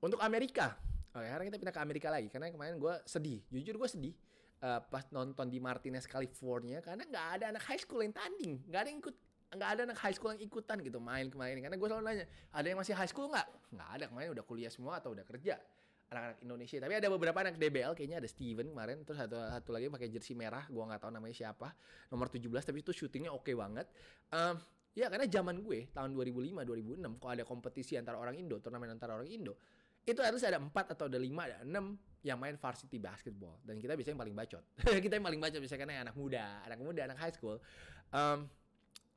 untuk 0.01 0.19
Amerika 0.23 0.75
oke 1.13 1.25
sekarang 1.25 1.45
kita 1.51 1.57
pindah 1.61 1.75
ke 1.75 1.81
Amerika 1.81 2.07
lagi 2.11 2.27
karena 2.27 2.51
kemarin 2.51 2.75
gue 2.81 2.93
sedih 3.05 3.39
jujur 3.53 3.75
gue 3.77 3.89
sedih 3.89 4.13
uh, 4.63 4.81
pas 4.83 5.05
nonton 5.13 5.47
di 5.47 5.61
Martinez 5.61 6.09
California 6.09 6.81
karena 6.83 7.03
nggak 7.07 7.27
ada 7.39 7.45
anak 7.55 7.63
high 7.67 7.81
school 7.81 8.01
yang 8.03 8.13
tanding 8.13 8.61
nggak 8.67 8.81
ada 8.85 8.89
yang 8.89 8.99
ikut 9.01 9.15
nggak 9.47 9.69
ada 9.79 9.81
anak 9.87 9.99
high 10.03 10.15
school 10.15 10.31
yang 10.35 10.43
ikutan 10.43 10.77
gitu 10.83 10.99
main 10.99 11.31
kemarin 11.31 11.63
karena 11.63 11.75
gue 11.79 11.87
selalu 11.87 12.03
nanya 12.03 12.25
ada 12.51 12.67
yang 12.67 12.79
masih 12.79 12.93
high 12.93 13.07
school 13.07 13.31
nggak 13.31 13.47
nggak 13.71 13.89
ada 13.95 14.05
kemarin 14.11 14.29
udah 14.35 14.43
kuliah 14.43 14.71
semua 14.71 14.99
atau 14.99 15.15
udah 15.15 15.23
kerja 15.23 15.55
anak-anak 16.07 16.39
Indonesia. 16.43 16.77
Tapi 16.79 16.93
ada 16.95 17.07
beberapa 17.11 17.37
anak 17.43 17.55
DBL 17.59 17.91
kayaknya 17.91 18.17
ada 18.23 18.29
Steven 18.29 18.71
kemarin 18.71 19.03
terus 19.03 19.19
satu 19.19 19.35
satu 19.35 19.69
lagi 19.75 19.91
pakai 19.91 20.07
jersey 20.07 20.33
merah, 20.39 20.63
gua 20.71 20.87
nggak 20.87 21.03
tahu 21.03 21.11
namanya 21.11 21.35
siapa. 21.35 21.75
Nomor 22.11 22.31
17 22.31 22.47
tapi 22.63 22.79
itu 22.79 22.91
syutingnya 22.95 23.31
oke 23.35 23.51
banget. 23.51 23.87
Um, 24.31 24.55
ya 24.97 25.13
karena 25.13 25.29
zaman 25.29 25.61
gue 25.61 25.93
tahun 25.93 26.17
2005 26.17 26.57
2006 26.57 27.21
kalau 27.21 27.31
ada 27.37 27.45
kompetisi 27.45 27.93
antara 28.01 28.17
orang 28.17 28.33
Indo, 28.33 28.57
turnamen 28.57 28.89
antara 28.89 29.13
orang 29.13 29.29
Indo, 29.29 29.53
itu 30.01 30.17
harus 30.25 30.41
ada 30.41 30.57
empat 30.57 30.97
atau 30.97 31.05
ada 31.05 31.21
lima 31.21 31.45
ada 31.45 31.61
enam 31.61 31.93
yang 32.25 32.41
main 32.41 32.57
varsity 32.57 32.97
basketball. 32.97 33.61
Dan 33.61 33.77
kita 33.77 33.93
biasanya 33.93 34.17
yang 34.17 34.23
paling 34.25 34.35
bacot. 34.35 34.63
Kita 35.05 35.13
yang 35.21 35.25
paling 35.29 35.39
bacot 35.39 35.59
biasanya 35.61 35.81
karena 35.85 35.95
anak 36.09 36.15
muda 36.17 36.65
anak 36.65 36.79
muda 36.81 37.01
anak 37.05 37.17
high 37.21 37.31
school. 37.31 37.61
Um, 38.09 38.49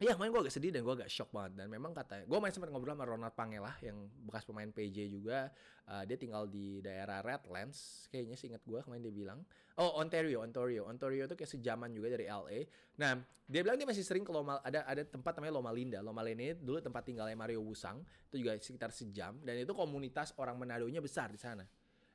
Iya 0.00 0.16
kemarin 0.16 0.32
gue 0.32 0.42
agak 0.48 0.54
sedih 0.56 0.72
dan 0.72 0.80
gue 0.80 0.94
agak 0.96 1.12
shock 1.12 1.28
banget. 1.28 1.60
Dan 1.60 1.68
memang 1.68 1.92
katanya 1.92 2.24
gue 2.24 2.38
main 2.40 2.48
sempat 2.48 2.72
ngobrol 2.72 2.96
sama 2.96 3.04
Ronald 3.04 3.36
Pangela 3.36 3.76
yang 3.84 4.08
bekas 4.24 4.48
pemain 4.48 4.72
PJ 4.72 5.12
juga. 5.12 5.52
Uh, 5.84 6.08
dia 6.08 6.16
tinggal 6.16 6.48
di 6.48 6.80
daerah 6.80 7.20
Redlands 7.20 8.08
kayaknya 8.08 8.32
sih 8.40 8.48
ingat 8.48 8.64
gue 8.64 8.80
kemarin 8.80 9.04
dia 9.04 9.12
bilang. 9.12 9.44
Oh 9.76 10.00
Ontario 10.00 10.40
Ontario. 10.40 10.88
Ontario 10.88 11.28
itu 11.28 11.36
kayak 11.36 11.52
sejaman 11.52 11.92
juga 11.92 12.16
dari 12.16 12.24
LA 12.32 12.64
nah 12.96 13.20
dia 13.44 13.60
bilang 13.60 13.76
dia 13.76 13.88
masih 13.88 14.00
sering 14.00 14.24
ke 14.24 14.32
Loma 14.32 14.60
ada 14.64 14.88
ada 14.88 15.04
tempat 15.04 15.36
namanya 15.36 15.60
Loma 15.60 15.68
Linda. 15.68 16.00
Loma 16.00 16.24
Linda 16.24 16.48
ini 16.48 16.56
dulu 16.56 16.80
tempat 16.80 17.04
tinggalnya 17.04 17.36
Mario 17.36 17.60
Wusang. 17.60 18.00
Itu 18.32 18.40
juga 18.40 18.56
sekitar 18.56 18.96
sejam. 18.96 19.36
Dan 19.44 19.60
itu 19.60 19.76
komunitas 19.76 20.32
orang 20.40 20.56
Manado-nya 20.56 21.04
besar 21.04 21.28
di 21.28 21.36
sana. 21.36 21.68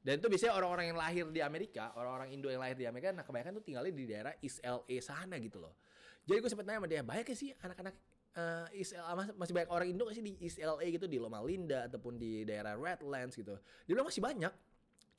Dan 0.05 0.21
itu 0.21 0.29
biasanya 0.29 0.53
orang-orang 0.53 0.85
yang 0.93 0.99
lahir 1.01 1.25
di 1.33 1.41
Amerika, 1.41 1.89
orang-orang 1.97 2.29
Indo 2.29 2.45
yang 2.45 2.61
lahir 2.61 2.77
di 2.77 2.85
Amerika, 2.85 3.09
nah 3.09 3.25
kebanyakan 3.25 3.57
tuh 3.57 3.65
tinggalnya 3.65 3.89
di 3.89 4.05
daerah 4.05 4.33
East 4.37 4.61
LA 4.61 5.01
sana 5.01 5.41
gitu 5.41 5.57
loh. 5.57 5.81
Jadi 6.25 6.37
gue 6.41 6.49
sempet 6.49 6.65
nanya 6.65 6.81
sama 6.81 6.89
dia, 6.89 7.01
banyak 7.05 7.25
sih 7.37 7.53
anak-anak 7.61 7.95
uh, 8.33 8.65
East 8.73 8.97
LA, 8.97 9.29
masih 9.37 9.53
banyak 9.53 9.69
orang 9.69 9.87
Indo 9.93 10.05
sih 10.09 10.25
di 10.25 10.33
East 10.41 10.57
LA 10.57 10.89
gitu, 10.97 11.05
di 11.05 11.21
Loma 11.21 11.37
Linda 11.45 11.85
ataupun 11.85 12.17
di 12.17 12.41
daerah 12.41 12.73
Redlands 12.73 13.37
gitu. 13.37 13.53
Dia 13.85 13.93
bilang 13.93 14.09
masih 14.09 14.25
banyak, 14.25 14.53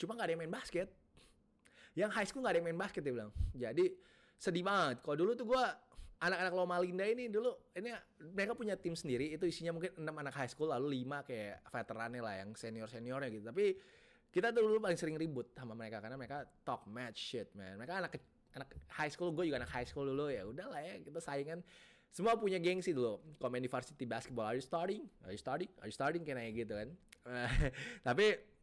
cuma 0.03 0.19
gak 0.19 0.27
ada 0.27 0.33
yang 0.35 0.43
main 0.43 0.53
basket. 0.53 0.91
Yang 1.97 2.11
high 2.13 2.29
school 2.29 2.43
gak 2.43 2.53
ada 2.55 2.59
yang 2.59 2.69
main 2.69 2.81
basket 2.81 3.07
dia 3.07 3.15
bilang. 3.15 3.31
Jadi 3.55 3.95
sedih 4.37 4.67
banget. 4.67 5.01
Kalau 5.07 5.17
dulu 5.17 5.33
tuh 5.39 5.47
gue 5.47 5.65
anak-anak 6.17 6.53
Loma 6.57 6.77
Linda 6.81 7.05
ini 7.05 7.29
dulu 7.29 7.53
ini 7.77 7.93
mereka 8.33 8.57
punya 8.57 8.75
tim 8.77 8.97
sendiri 8.97 9.37
itu 9.37 9.45
isinya 9.45 9.77
mungkin 9.77 9.93
enam 10.01 10.17
anak 10.17 10.33
high 10.33 10.49
school 10.49 10.73
lalu 10.73 11.01
lima 11.05 11.21
kayak 11.21 11.61
veterannya 11.69 12.23
lah 12.25 12.35
yang 12.41 12.57
senior 12.57 12.89
seniornya 12.89 13.29
gitu 13.29 13.45
tapi 13.53 13.77
kita 14.33 14.49
tuh 14.53 14.65
dulu 14.65 14.81
paling 14.81 14.97
sering 14.97 15.21
ribut 15.21 15.53
sama 15.53 15.77
mereka 15.77 16.01
karena 16.01 16.17
mereka 16.17 16.49
talk 16.65 16.89
match 16.89 17.21
shit 17.21 17.53
man 17.53 17.77
mereka 17.77 18.01
anak 18.01 18.17
anak 18.57 18.73
high 18.97 19.13
school 19.13 19.31
gue 19.37 19.45
juga 19.53 19.61
anak 19.61 19.73
high 19.73 19.89
school 19.89 20.09
dulu 20.09 20.33
ya 20.33 20.43
udah 20.49 20.67
lah 20.73 20.81
ya 20.81 21.01
kita 21.05 21.21
saingan. 21.21 21.61
Semua 22.11 22.33
punya 22.41 22.57
gengsi 22.57 22.97
dulu 22.97 23.21
komen 23.37 23.61
di 23.61 23.69
varsity 23.69 24.09
basketball 24.09 24.49
are 24.49 24.57
you 24.57 24.65
starting? 24.65 25.05
Are 25.29 25.33
you 25.37 25.41
starting? 25.41 25.69
Are 25.85 25.89
you 25.89 25.95
starting? 25.95 26.25
Kayak 26.25 26.57
gitu 26.57 26.75
kan. 26.75 26.89
Tapi 28.09 28.57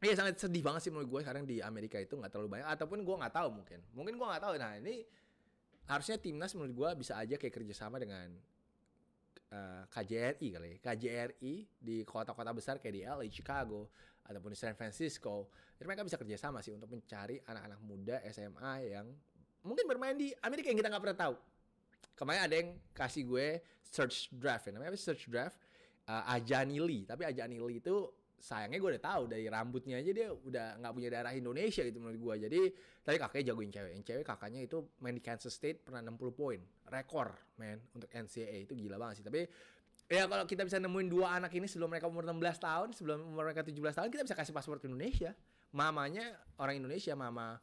Iya 0.00 0.16
sangat 0.16 0.40
sedih 0.40 0.64
banget 0.64 0.88
sih 0.88 0.90
menurut 0.90 1.12
gue 1.12 1.20
sekarang 1.20 1.44
di 1.44 1.60
Amerika 1.60 2.00
itu 2.00 2.16
nggak 2.16 2.32
terlalu 2.32 2.56
banyak 2.56 2.72
ataupun 2.72 3.04
gue 3.04 3.16
nggak 3.20 3.34
tahu 3.36 3.48
mungkin. 3.52 3.84
Mungkin 3.92 4.16
gue 4.16 4.26
nggak 4.32 4.40
tahu 4.40 4.54
nah 4.56 4.72
ini 4.80 5.04
harusnya 5.84 6.16
timnas 6.16 6.56
menurut 6.56 6.72
gue 6.72 6.90
bisa 7.04 7.20
aja 7.20 7.36
kayak 7.36 7.52
kerjasama 7.52 8.00
dengan 8.00 8.32
uh, 9.52 9.84
eh, 9.84 9.84
KJRI 9.92 10.48
kali 10.56 10.68
ya. 10.72 10.76
KJRI 10.80 11.54
di 11.76 11.96
kota-kota 12.08 12.48
besar 12.56 12.80
kayak 12.80 12.94
di 12.96 13.02
LA, 13.04 13.28
Chicago 13.28 13.92
ataupun 14.26 14.52
di 14.52 14.58
San 14.58 14.76
Francisco 14.76 15.48
jadi 15.80 15.88
mereka 15.88 16.04
bisa 16.04 16.20
kerjasama 16.20 16.60
sih 16.60 16.76
untuk 16.76 16.92
mencari 16.92 17.40
anak-anak 17.40 17.80
muda 17.80 18.20
SMA 18.28 18.92
yang 18.92 19.08
mungkin 19.64 19.88
bermain 19.88 20.12
di 20.12 20.28
Amerika 20.44 20.68
yang 20.68 20.76
kita 20.76 20.92
nggak 20.92 21.02
pernah 21.08 21.18
tahu. 21.24 21.34
Kemarin 22.12 22.40
ada 22.44 22.54
yang 22.60 22.68
kasih 22.92 23.24
gue 23.24 23.64
search 23.80 24.28
draft 24.28 24.68
ya. 24.68 24.76
namanya 24.76 24.92
apa 24.92 25.00
search 25.00 25.24
draft? 25.32 25.56
Uh, 26.04 26.36
Ajani 26.36 26.84
Lee 26.84 27.08
tapi 27.08 27.24
Ajani 27.24 27.56
Lee 27.56 27.80
itu 27.80 28.12
sayangnya 28.36 28.76
gue 28.76 28.90
udah 28.96 29.04
tahu 29.04 29.22
dari 29.28 29.48
rambutnya 29.48 30.00
aja 30.00 30.10
dia 30.12 30.28
udah 30.32 30.80
nggak 30.80 30.92
punya 30.96 31.08
darah 31.12 31.32
Indonesia 31.32 31.80
gitu 31.80 31.96
menurut 31.96 32.20
gue. 32.20 32.34
Jadi 32.44 32.60
tadi 33.00 33.16
kakaknya 33.16 33.56
jagoin 33.56 33.72
cewek. 33.72 33.92
Yang 33.96 34.04
cewek 34.04 34.24
kakaknya 34.28 34.60
itu 34.68 34.84
main 35.00 35.16
di 35.16 35.24
Kansas 35.24 35.56
State 35.56 35.80
pernah 35.80 36.04
60 36.04 36.28
poin. 36.36 36.60
Rekor 36.92 37.40
men 37.56 37.80
untuk 37.96 38.12
NCAA 38.12 38.68
itu 38.68 38.76
gila 38.76 39.00
banget 39.00 39.20
sih. 39.20 39.24
Tapi 39.24 39.48
ya 40.10 40.26
kalau 40.26 40.42
kita 40.42 40.66
bisa 40.66 40.82
nemuin 40.82 41.06
dua 41.06 41.38
anak 41.38 41.54
ini 41.54 41.70
sebelum 41.70 41.86
mereka 41.86 42.10
umur 42.10 42.26
16 42.26 42.42
tahun 42.58 42.88
sebelum 42.98 43.30
umur 43.30 43.46
mereka 43.46 43.62
17 43.62 43.78
tahun 43.78 44.08
kita 44.10 44.22
bisa 44.26 44.34
kasih 44.34 44.50
paspor 44.50 44.82
Indonesia. 44.82 45.30
Mamanya 45.70 46.34
orang 46.58 46.82
Indonesia 46.82 47.14
mama 47.14 47.54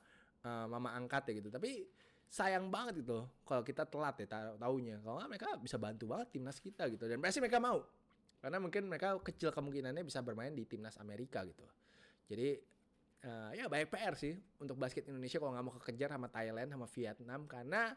uh, 0.48 0.66
mama 0.72 0.96
angkat 0.96 1.28
ya 1.28 1.44
gitu. 1.44 1.52
Tapi 1.52 1.84
sayang 2.32 2.72
banget 2.72 3.04
itu 3.04 3.20
kalau 3.44 3.68
kita 3.68 3.84
telat 3.84 4.16
ya 4.24 4.56
taunya. 4.56 4.96
Kalau 5.04 5.20
mereka 5.28 5.60
bisa 5.60 5.76
bantu 5.76 6.08
banget 6.08 6.40
timnas 6.40 6.64
kita 6.64 6.88
gitu. 6.88 7.04
Dan 7.04 7.20
pasti 7.20 7.44
mereka 7.44 7.60
mau. 7.60 7.84
Karena 8.40 8.64
mungkin 8.64 8.88
mereka 8.88 9.20
kecil 9.20 9.52
kemungkinannya 9.52 10.08
bisa 10.08 10.24
bermain 10.24 10.56
di 10.56 10.64
timnas 10.64 10.96
Amerika 11.04 11.44
gitu. 11.44 11.68
Jadi 12.32 12.56
uh, 13.28 13.52
ya 13.52 13.68
banyak 13.68 13.92
PR 13.92 14.16
sih 14.16 14.40
untuk 14.64 14.80
basket 14.80 15.04
Indonesia 15.12 15.36
kalau 15.44 15.52
nggak 15.52 15.66
mau 15.68 15.74
kekejar 15.84 16.16
sama 16.16 16.32
Thailand 16.32 16.72
sama 16.72 16.88
Vietnam. 16.88 17.44
Karena 17.44 17.92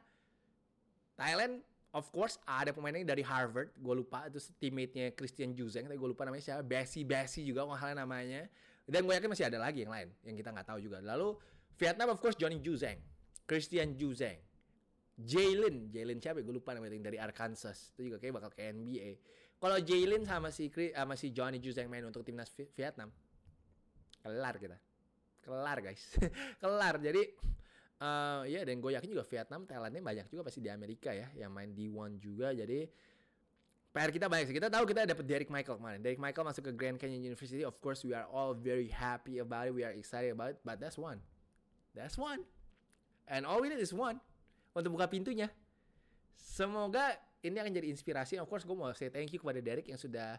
Thailand 1.14 1.62
of 1.94 2.06
course 2.14 2.38
ada 2.46 2.70
pemainnya 2.70 3.02
dari 3.02 3.22
Harvard 3.22 3.74
gue 3.74 3.94
lupa 3.94 4.26
itu 4.30 4.38
teammate-nya 4.58 5.14
Christian 5.14 5.54
Juzeng 5.54 5.86
tapi 5.90 5.98
gue 5.98 6.10
lupa 6.10 6.26
namanya 6.26 6.42
siapa 6.42 6.62
Bessie 6.62 7.02
Bessie 7.02 7.46
juga 7.46 7.66
kalau 7.66 7.94
namanya 7.94 8.46
dan 8.86 9.06
gue 9.06 9.14
yakin 9.14 9.30
masih 9.30 9.46
ada 9.46 9.58
lagi 9.58 9.86
yang 9.86 9.92
lain 9.94 10.08
yang 10.26 10.34
kita 10.38 10.50
nggak 10.54 10.66
tahu 10.66 10.78
juga 10.82 11.02
lalu 11.02 11.34
Vietnam 11.78 12.14
of 12.14 12.18
course 12.22 12.38
Johnny 12.38 12.58
Juzeng 12.62 12.98
Christian 13.50 13.98
Juzeng, 13.98 14.38
Jalen, 15.18 15.90
Jalen 15.90 16.22
siapa? 16.22 16.38
Gue 16.46 16.62
lupa 16.62 16.70
namanya 16.70 16.94
dari 17.02 17.18
Arkansas. 17.18 17.90
Itu 17.98 18.06
juga 18.06 18.22
kayak 18.22 18.38
bakal 18.38 18.50
ke 18.54 18.62
NBA. 18.70 19.10
Kalau 19.58 19.82
Jalen 19.82 20.22
sama 20.22 20.54
si 20.54 20.70
sama 20.70 21.18
si 21.18 21.34
Johnny 21.34 21.58
Juzeng 21.58 21.90
main 21.90 22.06
untuk 22.06 22.22
timnas 22.22 22.54
Vietnam, 22.54 23.10
kelar 24.22 24.54
kita. 24.62 24.78
Kelar 25.42 25.82
guys, 25.82 26.14
kelar. 26.62 27.02
Jadi 27.02 27.26
uh, 28.00 28.42
ya 28.48 28.64
dan 28.64 28.80
gue 28.80 28.90
yakin 28.96 29.08
juga 29.12 29.24
Vietnam, 29.28 29.68
Thailandnya 29.68 30.02
banyak 30.02 30.26
juga 30.32 30.48
pasti 30.48 30.64
di 30.64 30.72
Amerika 30.72 31.12
ya 31.12 31.28
yang 31.36 31.52
main 31.52 31.70
di 31.70 31.86
one 31.86 32.16
juga. 32.18 32.50
Jadi 32.56 32.88
PR 33.90 34.10
kita 34.14 34.30
banyak 34.30 34.46
sih. 34.50 34.54
Kita 34.54 34.70
tahu 34.70 34.86
kita 34.86 35.02
dapat 35.02 35.24
Derek 35.26 35.50
Michael 35.50 35.76
kemarin. 35.82 35.98
Derek 35.98 36.22
Michael 36.22 36.46
masuk 36.46 36.62
ke 36.70 36.72
Grand 36.78 36.94
Canyon 36.94 37.26
University. 37.26 37.66
Of 37.66 37.82
course, 37.82 38.06
we 38.06 38.14
are 38.14 38.26
all 38.30 38.54
very 38.54 38.86
happy 38.86 39.42
about 39.42 39.66
it. 39.66 39.74
We 39.74 39.82
are 39.82 39.90
excited 39.90 40.30
about 40.30 40.54
it. 40.54 40.58
But 40.62 40.78
that's 40.78 40.94
one. 40.94 41.18
That's 41.90 42.14
one. 42.14 42.46
And 43.26 43.42
all 43.42 43.58
we 43.58 43.66
need 43.66 43.82
is 43.82 43.90
one 43.90 44.22
untuk 44.78 44.94
buka 44.94 45.10
pintunya. 45.10 45.50
Semoga 46.38 47.18
ini 47.42 47.58
akan 47.58 47.72
jadi 47.74 47.90
inspirasi. 47.90 48.38
Of 48.38 48.46
course, 48.46 48.62
gue 48.62 48.78
mau 48.78 48.94
say 48.94 49.10
thank 49.10 49.34
you 49.34 49.42
kepada 49.42 49.58
Derek 49.58 49.90
yang 49.90 49.98
sudah 49.98 50.38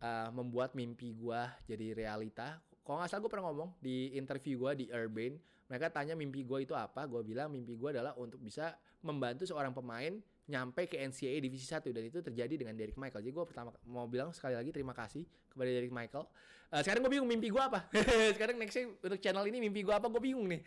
uh, 0.00 0.28
membuat 0.32 0.72
mimpi 0.72 1.12
gue 1.12 1.40
jadi 1.68 1.92
realita. 1.92 2.56
Kalau 2.88 3.04
nggak 3.04 3.10
salah 3.12 3.20
gue 3.20 3.30
pernah 3.30 3.46
ngomong 3.52 3.70
di 3.84 4.16
interview 4.16 4.64
gue 4.64 4.72
di 4.80 4.86
Urban, 4.88 5.36
mereka 5.68 5.92
tanya 5.92 6.16
mimpi 6.16 6.42
gue 6.42 6.64
itu 6.64 6.72
apa. 6.72 7.04
Gue 7.04 7.20
bilang 7.20 7.52
mimpi 7.52 7.76
gue 7.76 7.88
adalah 7.92 8.16
untuk 8.16 8.40
bisa 8.40 8.74
membantu 9.04 9.44
seorang 9.44 9.70
pemain 9.76 10.16
nyampe 10.48 10.88
ke 10.88 10.96
NCAA 10.96 11.44
divisi 11.44 11.68
1 11.68 11.84
dan 11.92 12.02
itu 12.08 12.18
terjadi 12.24 12.54
dengan 12.56 12.72
Derek 12.72 12.96
Michael. 12.96 13.20
Jadi 13.20 13.32
gue 13.36 13.44
pertama 13.44 13.70
mau 13.84 14.08
bilang 14.08 14.32
sekali 14.32 14.56
lagi 14.56 14.72
terima 14.72 14.96
kasih 14.96 15.28
kepada 15.52 15.68
Derek 15.68 15.92
Michael. 15.92 16.24
Uh, 16.68 16.80
sekarang 16.80 17.04
gue 17.04 17.12
bingung 17.12 17.28
mimpi 17.28 17.52
gue 17.52 17.60
apa. 17.60 17.84
sekarang 18.36 18.56
nextnya 18.56 18.88
untuk 18.96 19.20
channel 19.20 19.44
ini 19.44 19.60
mimpi 19.60 19.84
gue 19.84 19.92
apa 19.92 20.08
gue 20.08 20.20
bingung 20.24 20.48
nih. 20.48 20.64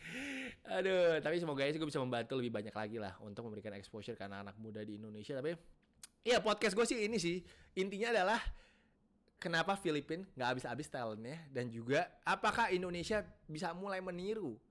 Aduh, 0.69 1.17
tapi 1.17 1.41
semoga 1.41 1.65
sih 1.65 1.81
gue 1.81 1.89
bisa 1.89 1.97
membantu 1.97 2.37
lebih 2.37 2.53
banyak 2.53 2.73
lagi 2.73 2.97
lah 3.01 3.17
untuk 3.25 3.49
memberikan 3.49 3.73
exposure 3.73 4.13
ke 4.13 4.21
anak-anak 4.21 4.53
muda 4.61 4.85
di 4.85 5.01
Indonesia. 5.01 5.33
Tapi 5.41 5.57
ya 6.21 6.37
podcast 6.37 6.77
gue 6.77 6.85
sih 6.85 7.09
ini 7.09 7.17
sih 7.17 7.41
intinya 7.73 8.13
adalah 8.13 8.37
kenapa 9.41 9.73
Filipina 9.73 10.21
nggak 10.37 10.47
habis-habis 10.53 10.85
talentnya 10.93 11.41
dan 11.49 11.73
juga 11.73 12.05
apakah 12.21 12.69
Indonesia 12.69 13.25
bisa 13.49 13.73
mulai 13.73 13.97
meniru 13.97 14.61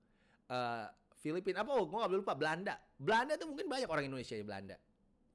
uh, 0.51 0.85
Filipina 1.15 1.63
apa 1.63 1.71
oh 1.71 1.87
gue 1.87 1.97
nggak 1.97 2.11
lupa 2.19 2.35
Belanda 2.35 2.75
Belanda 2.99 3.39
tuh 3.39 3.47
mungkin 3.47 3.71
banyak 3.71 3.87
orang 3.87 4.05
Indonesia 4.11 4.35
di 4.35 4.43
Belanda 4.43 4.75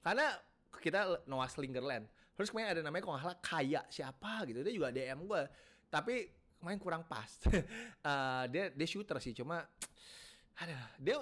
karena 0.06 0.38
kita 0.78 1.26
Noah 1.26 1.50
Slingerland. 1.50 2.06
Terus 2.36 2.52
kemarin 2.52 2.78
ada 2.78 2.82
namanya 2.84 3.02
kalau 3.02 3.14
nggak 3.16 3.24
salah 3.26 3.40
Kaya 3.40 3.82
siapa 3.88 4.46
gitu. 4.46 4.60
Dia 4.60 4.74
juga 4.76 4.88
DM 4.92 5.24
gue. 5.24 5.42
Tapi 5.88 6.14
kemarin 6.60 6.78
kurang 6.78 7.02
pas. 7.08 7.26
uh, 8.06 8.44
dia 8.52 8.70
dia 8.70 8.86
shooter 8.86 9.18
sih 9.18 9.32
cuma 9.34 9.64
ada 10.56 10.76
dia 10.96 11.20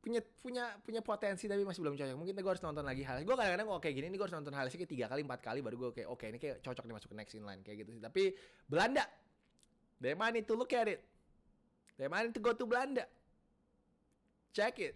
punya 0.00 0.24
punya 0.40 0.64
punya 0.80 1.00
potensi 1.04 1.44
tapi 1.48 1.64
masih 1.64 1.80
belum 1.80 1.96
cocok. 1.96 2.16
Mungkin 2.16 2.34
gue 2.36 2.52
harus 2.54 2.62
nonton 2.64 2.84
lagi 2.84 3.02
hal. 3.04 3.24
Gue 3.24 3.36
kadang-kadang 3.36 3.66
kok 3.66 3.80
kayak 3.82 3.94
gini 3.98 4.06
nih 4.12 4.18
gue 4.20 4.26
harus 4.30 4.36
nonton 4.36 4.54
hal 4.54 4.66
kayak 4.68 4.90
tiga 4.90 5.06
kali 5.08 5.20
empat 5.24 5.40
kali 5.40 5.58
baru 5.64 5.76
gue 5.88 5.90
kayak 5.96 6.08
oke 6.08 6.20
okay, 6.20 6.28
ini 6.30 6.38
kayak 6.38 6.56
cocok 6.60 6.84
nih 6.86 6.94
masuk 6.96 7.08
ke 7.10 7.16
next 7.16 7.34
in 7.36 7.44
line 7.44 7.60
kayak 7.64 7.84
gitu 7.84 7.96
sih. 7.96 8.02
Tapi 8.04 8.22
Belanda, 8.68 9.04
they 9.98 10.14
need 10.14 10.46
to 10.46 10.54
look 10.54 10.72
at 10.76 10.86
it. 10.86 11.02
They 11.96 12.08
need 12.08 12.32
to 12.32 12.40
go 12.40 12.52
to 12.54 12.64
Belanda. 12.64 13.04
Check 14.50 14.82
it. 14.82 14.94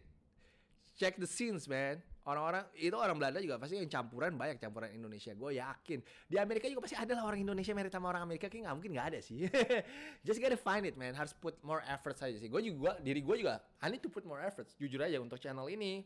Check 0.95 1.19
the 1.19 1.27
scenes, 1.27 1.67
man. 1.67 2.03
Orang-orang 2.25 2.65
itu 2.81 2.97
orang 2.97 3.21
Belanda 3.21 3.37
juga 3.37 3.61
pasti 3.61 3.77
yang 3.77 3.85
campuran 3.85 4.33
banyak 4.33 4.57
campuran 4.57 4.89
Indonesia. 4.97 5.37
Gue 5.37 5.61
yakin. 5.61 6.01
Di 6.25 6.41
Amerika 6.41 6.73
juga 6.73 6.89
pasti 6.89 6.97
ada 6.97 7.13
lah 7.13 7.29
orang 7.29 7.45
Indonesia 7.45 7.77
mirip 7.77 7.93
sama 7.93 8.09
orang 8.09 8.25
Amerika. 8.25 8.49
Kayak 8.49 8.65
nggak 8.65 8.77
mungkin 8.81 8.93
nggak 8.97 9.09
ada 9.13 9.19
sih. 9.21 9.45
Just 10.27 10.41
gotta 10.41 10.57
find 10.57 10.89
it 10.89 10.97
man. 10.97 11.13
Harus 11.13 11.37
put 11.37 11.61
more 11.61 11.85
effort 11.85 12.17
saja 12.17 12.33
sih. 12.41 12.49
Gue 12.49 12.65
juga 12.65 12.97
diri 13.05 13.21
gue 13.21 13.37
juga 13.45 13.61
I 13.85 13.93
need 13.93 14.01
to 14.01 14.09
put 14.09 14.25
more 14.25 14.41
efforts. 14.41 14.73
Jujur 14.81 15.05
aja 15.05 15.21
untuk 15.21 15.37
channel 15.37 15.69
ini 15.69 16.01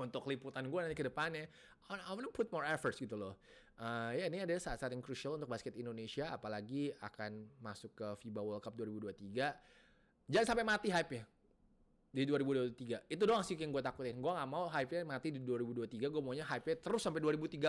untuk 0.00 0.24
liputan 0.24 0.64
gue 0.72 0.80
nanti 0.80 0.96
ke 0.96 1.04
depannya 1.04 1.48
I 1.92 2.10
wanna 2.16 2.32
put 2.32 2.48
more 2.48 2.64
efforts 2.64 2.96
gitu 2.96 3.14
loh. 3.14 3.36
Uh, 3.76 4.16
ya 4.16 4.32
ini 4.32 4.40
ada 4.40 4.56
saat-saat 4.56 4.88
yang 4.88 5.04
crucial 5.04 5.36
untuk 5.36 5.52
basket 5.52 5.76
Indonesia, 5.76 6.32
apalagi 6.32 6.96
akan 7.04 7.44
masuk 7.60 7.92
ke 7.92 8.08
FIBA 8.24 8.40
World 8.40 8.64
Cup 8.64 8.72
2023. 8.72 10.32
Jangan 10.32 10.46
sampai 10.48 10.64
mati 10.64 10.88
hype-nya 10.88 11.28
di 12.16 12.24
2023. 12.24 13.12
Itu 13.12 13.28
doang 13.28 13.44
sih 13.44 13.60
yang 13.60 13.76
gue 13.76 13.84
takutin. 13.84 14.16
Gue 14.24 14.32
gak 14.32 14.48
mau 14.48 14.72
hype-nya 14.72 15.04
mati 15.04 15.28
di 15.28 15.44
2023. 15.44 16.08
Gue 16.08 16.22
maunya 16.24 16.48
hype-nya 16.48 16.80
terus 16.80 17.04
sampai 17.04 17.20
2030 17.20 17.60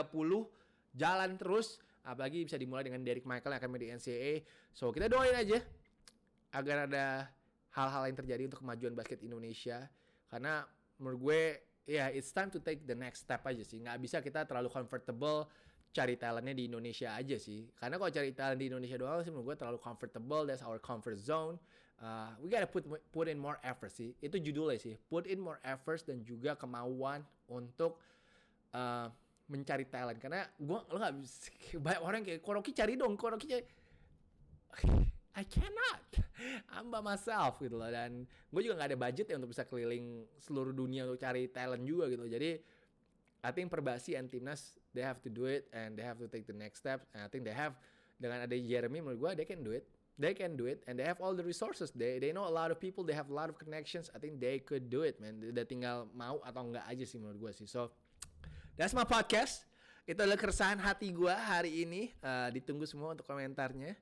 jalan 0.96 1.32
terus. 1.36 1.84
Apalagi 2.08 2.48
bisa 2.48 2.56
dimulai 2.56 2.88
dengan 2.88 3.04
Derek 3.04 3.28
Michael 3.28 3.52
yang 3.52 3.60
akan 3.60 3.70
main 3.76 3.84
di 3.84 3.90
NCAA. 3.92 4.34
So 4.72 4.96
kita 4.96 5.12
doain 5.12 5.36
aja 5.36 5.60
agar 6.56 6.88
ada 6.88 7.28
hal-hal 7.76 8.08
yang 8.08 8.18
terjadi 8.24 8.42
untuk 8.48 8.64
kemajuan 8.64 8.96
basket 8.96 9.20
Indonesia. 9.20 9.84
Karena 10.32 10.64
menurut 11.04 11.20
gue 11.20 11.42
ya 11.84 12.08
yeah, 12.08 12.16
it's 12.16 12.32
time 12.32 12.48
to 12.48 12.64
take 12.64 12.88
the 12.88 12.96
next 12.96 13.28
step 13.28 13.44
aja 13.44 13.68
sih. 13.68 13.84
Nggak 13.84 14.00
bisa 14.00 14.18
kita 14.24 14.48
terlalu 14.48 14.72
comfortable 14.72 15.52
cari 15.92 16.16
talentnya 16.16 16.56
di 16.56 16.72
Indonesia 16.72 17.12
aja 17.20 17.36
sih. 17.36 17.68
Karena 17.76 18.00
kalau 18.00 18.12
cari 18.16 18.32
talent 18.32 18.64
di 18.64 18.72
Indonesia 18.72 18.96
doang 18.96 19.20
sih 19.28 19.32
menurut 19.36 19.52
gue 19.52 19.58
terlalu 19.60 19.80
comfortable. 19.84 20.48
That's 20.48 20.64
our 20.64 20.80
comfort 20.80 21.20
zone. 21.20 21.60
Uh, 21.98 22.30
we 22.38 22.46
gotta 22.46 22.70
put 22.70 22.86
put 23.10 23.26
in 23.26 23.42
more 23.42 23.58
effort 23.66 23.90
sih. 23.90 24.14
Itu 24.22 24.38
judulnya 24.38 24.78
sih. 24.78 24.94
Put 25.10 25.26
in 25.26 25.42
more 25.42 25.58
efforts 25.66 26.06
dan 26.06 26.22
juga 26.22 26.54
kemauan 26.54 27.26
untuk 27.50 27.98
uh, 28.78 29.10
mencari 29.50 29.90
talent. 29.90 30.22
Karena 30.22 30.46
gue 30.46 30.80
lo 30.94 30.98
nggak 31.02 31.16
banyak 31.86 32.02
orang 32.06 32.22
kayak 32.22 32.42
Koroki 32.46 32.72
cari 32.78 32.94
dong. 32.94 33.18
Koroki 33.18 33.50
cari. 33.50 33.64
I 35.42 35.46
cannot. 35.46 36.06
I'm 36.74 36.94
by 36.94 37.02
myself 37.02 37.58
gitu 37.58 37.82
loh. 37.82 37.90
Dan 37.90 38.30
gue 38.30 38.62
juga 38.62 38.78
nggak 38.78 38.90
ada 38.94 39.00
budget 39.02 39.26
ya 39.34 39.36
untuk 39.42 39.58
bisa 39.58 39.66
keliling 39.66 40.26
seluruh 40.38 40.74
dunia 40.78 41.10
untuk 41.10 41.18
cari 41.18 41.50
talent 41.50 41.82
juga 41.82 42.14
gitu. 42.14 42.30
Jadi 42.30 42.62
I 43.42 43.50
think 43.54 43.74
Perbasi 43.74 44.14
and 44.14 44.30
Timnas 44.30 44.78
they 44.94 45.02
have 45.02 45.18
to 45.26 45.34
do 45.34 45.50
it 45.50 45.66
and 45.74 45.98
they 45.98 46.06
have 46.06 46.22
to 46.22 46.30
take 46.30 46.46
the 46.46 46.54
next 46.54 46.86
step. 46.86 47.10
And 47.18 47.26
I 47.26 47.30
think 47.30 47.42
they 47.42 47.58
have 47.58 47.74
dengan 48.18 48.46
ada 48.46 48.54
Jeremy 48.54 49.02
menurut 49.02 49.18
gue 49.18 49.32
they 49.42 49.48
can 49.50 49.62
do 49.62 49.74
it 49.74 49.86
they 50.18 50.34
can 50.34 50.58
do 50.58 50.66
it 50.66 50.84
and 50.90 50.98
they 50.98 51.06
have 51.06 51.22
all 51.22 51.34
the 51.34 51.46
resources. 51.46 51.94
They 51.94 52.20
they 52.20 52.34
know 52.34 52.50
a 52.50 52.52
lot 52.52 52.74
of 52.74 52.82
people 52.82 53.06
they 53.06 53.14
have 53.14 53.30
a 53.30 53.36
lot 53.38 53.50
of 53.50 53.58
connections. 53.58 54.10
I 54.14 54.20
think 54.20 54.42
they 54.42 54.60
could 54.60 54.90
do 54.90 55.06
it 55.06 55.22
man. 55.22 55.40
Udah 55.42 55.64
tinggal 55.64 56.10
mau 56.12 56.42
atau 56.42 56.66
enggak 56.66 56.86
aja 56.90 57.06
sih 57.06 57.22
menurut 57.22 57.38
gue 57.38 57.52
sih. 57.64 57.70
So 57.70 57.94
that's 58.76 58.98
my 58.98 59.06
podcast. 59.06 59.64
Itu 60.10 60.18
adalah 60.24 60.40
keresahan 60.40 60.82
hati 60.82 61.14
gue 61.14 61.32
hari 61.32 61.86
ini. 61.86 62.12
Uh, 62.20 62.50
ditunggu 62.50 62.90
semua 62.90 63.14
untuk 63.14 63.30
komentarnya. 63.30 63.94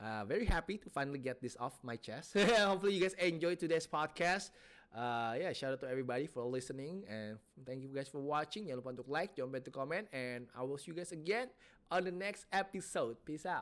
Uh, 0.00 0.24
very 0.24 0.48
happy 0.48 0.80
to 0.80 0.88
finally 0.88 1.20
get 1.20 1.38
this 1.38 1.54
off 1.60 1.76
my 1.84 1.94
chest. 1.94 2.32
Hopefully 2.70 2.96
you 2.96 3.02
guys 3.04 3.14
enjoy 3.20 3.54
today's 3.54 3.86
podcast. 3.86 4.50
Uh, 4.90 5.38
yeah 5.38 5.54
shout 5.54 5.70
out 5.70 5.78
to 5.78 5.86
everybody 5.86 6.26
for 6.26 6.42
listening 6.42 7.06
and 7.06 7.38
thank 7.62 7.78
you 7.78 7.92
guys 7.94 8.10
for 8.10 8.18
watching. 8.18 8.66
Jangan 8.66 8.82
lupa 8.82 8.90
untuk 8.90 9.06
like 9.06 9.30
jangan 9.38 9.54
lupa 9.54 9.58
untuk 9.62 9.76
comment 9.76 10.06
and 10.10 10.50
I 10.50 10.66
will 10.66 10.80
see 10.82 10.90
you 10.90 10.98
guys 10.98 11.14
again 11.14 11.46
on 11.94 12.02
the 12.02 12.14
next 12.14 12.50
episode. 12.50 13.22
Peace 13.22 13.46
out 13.46 13.58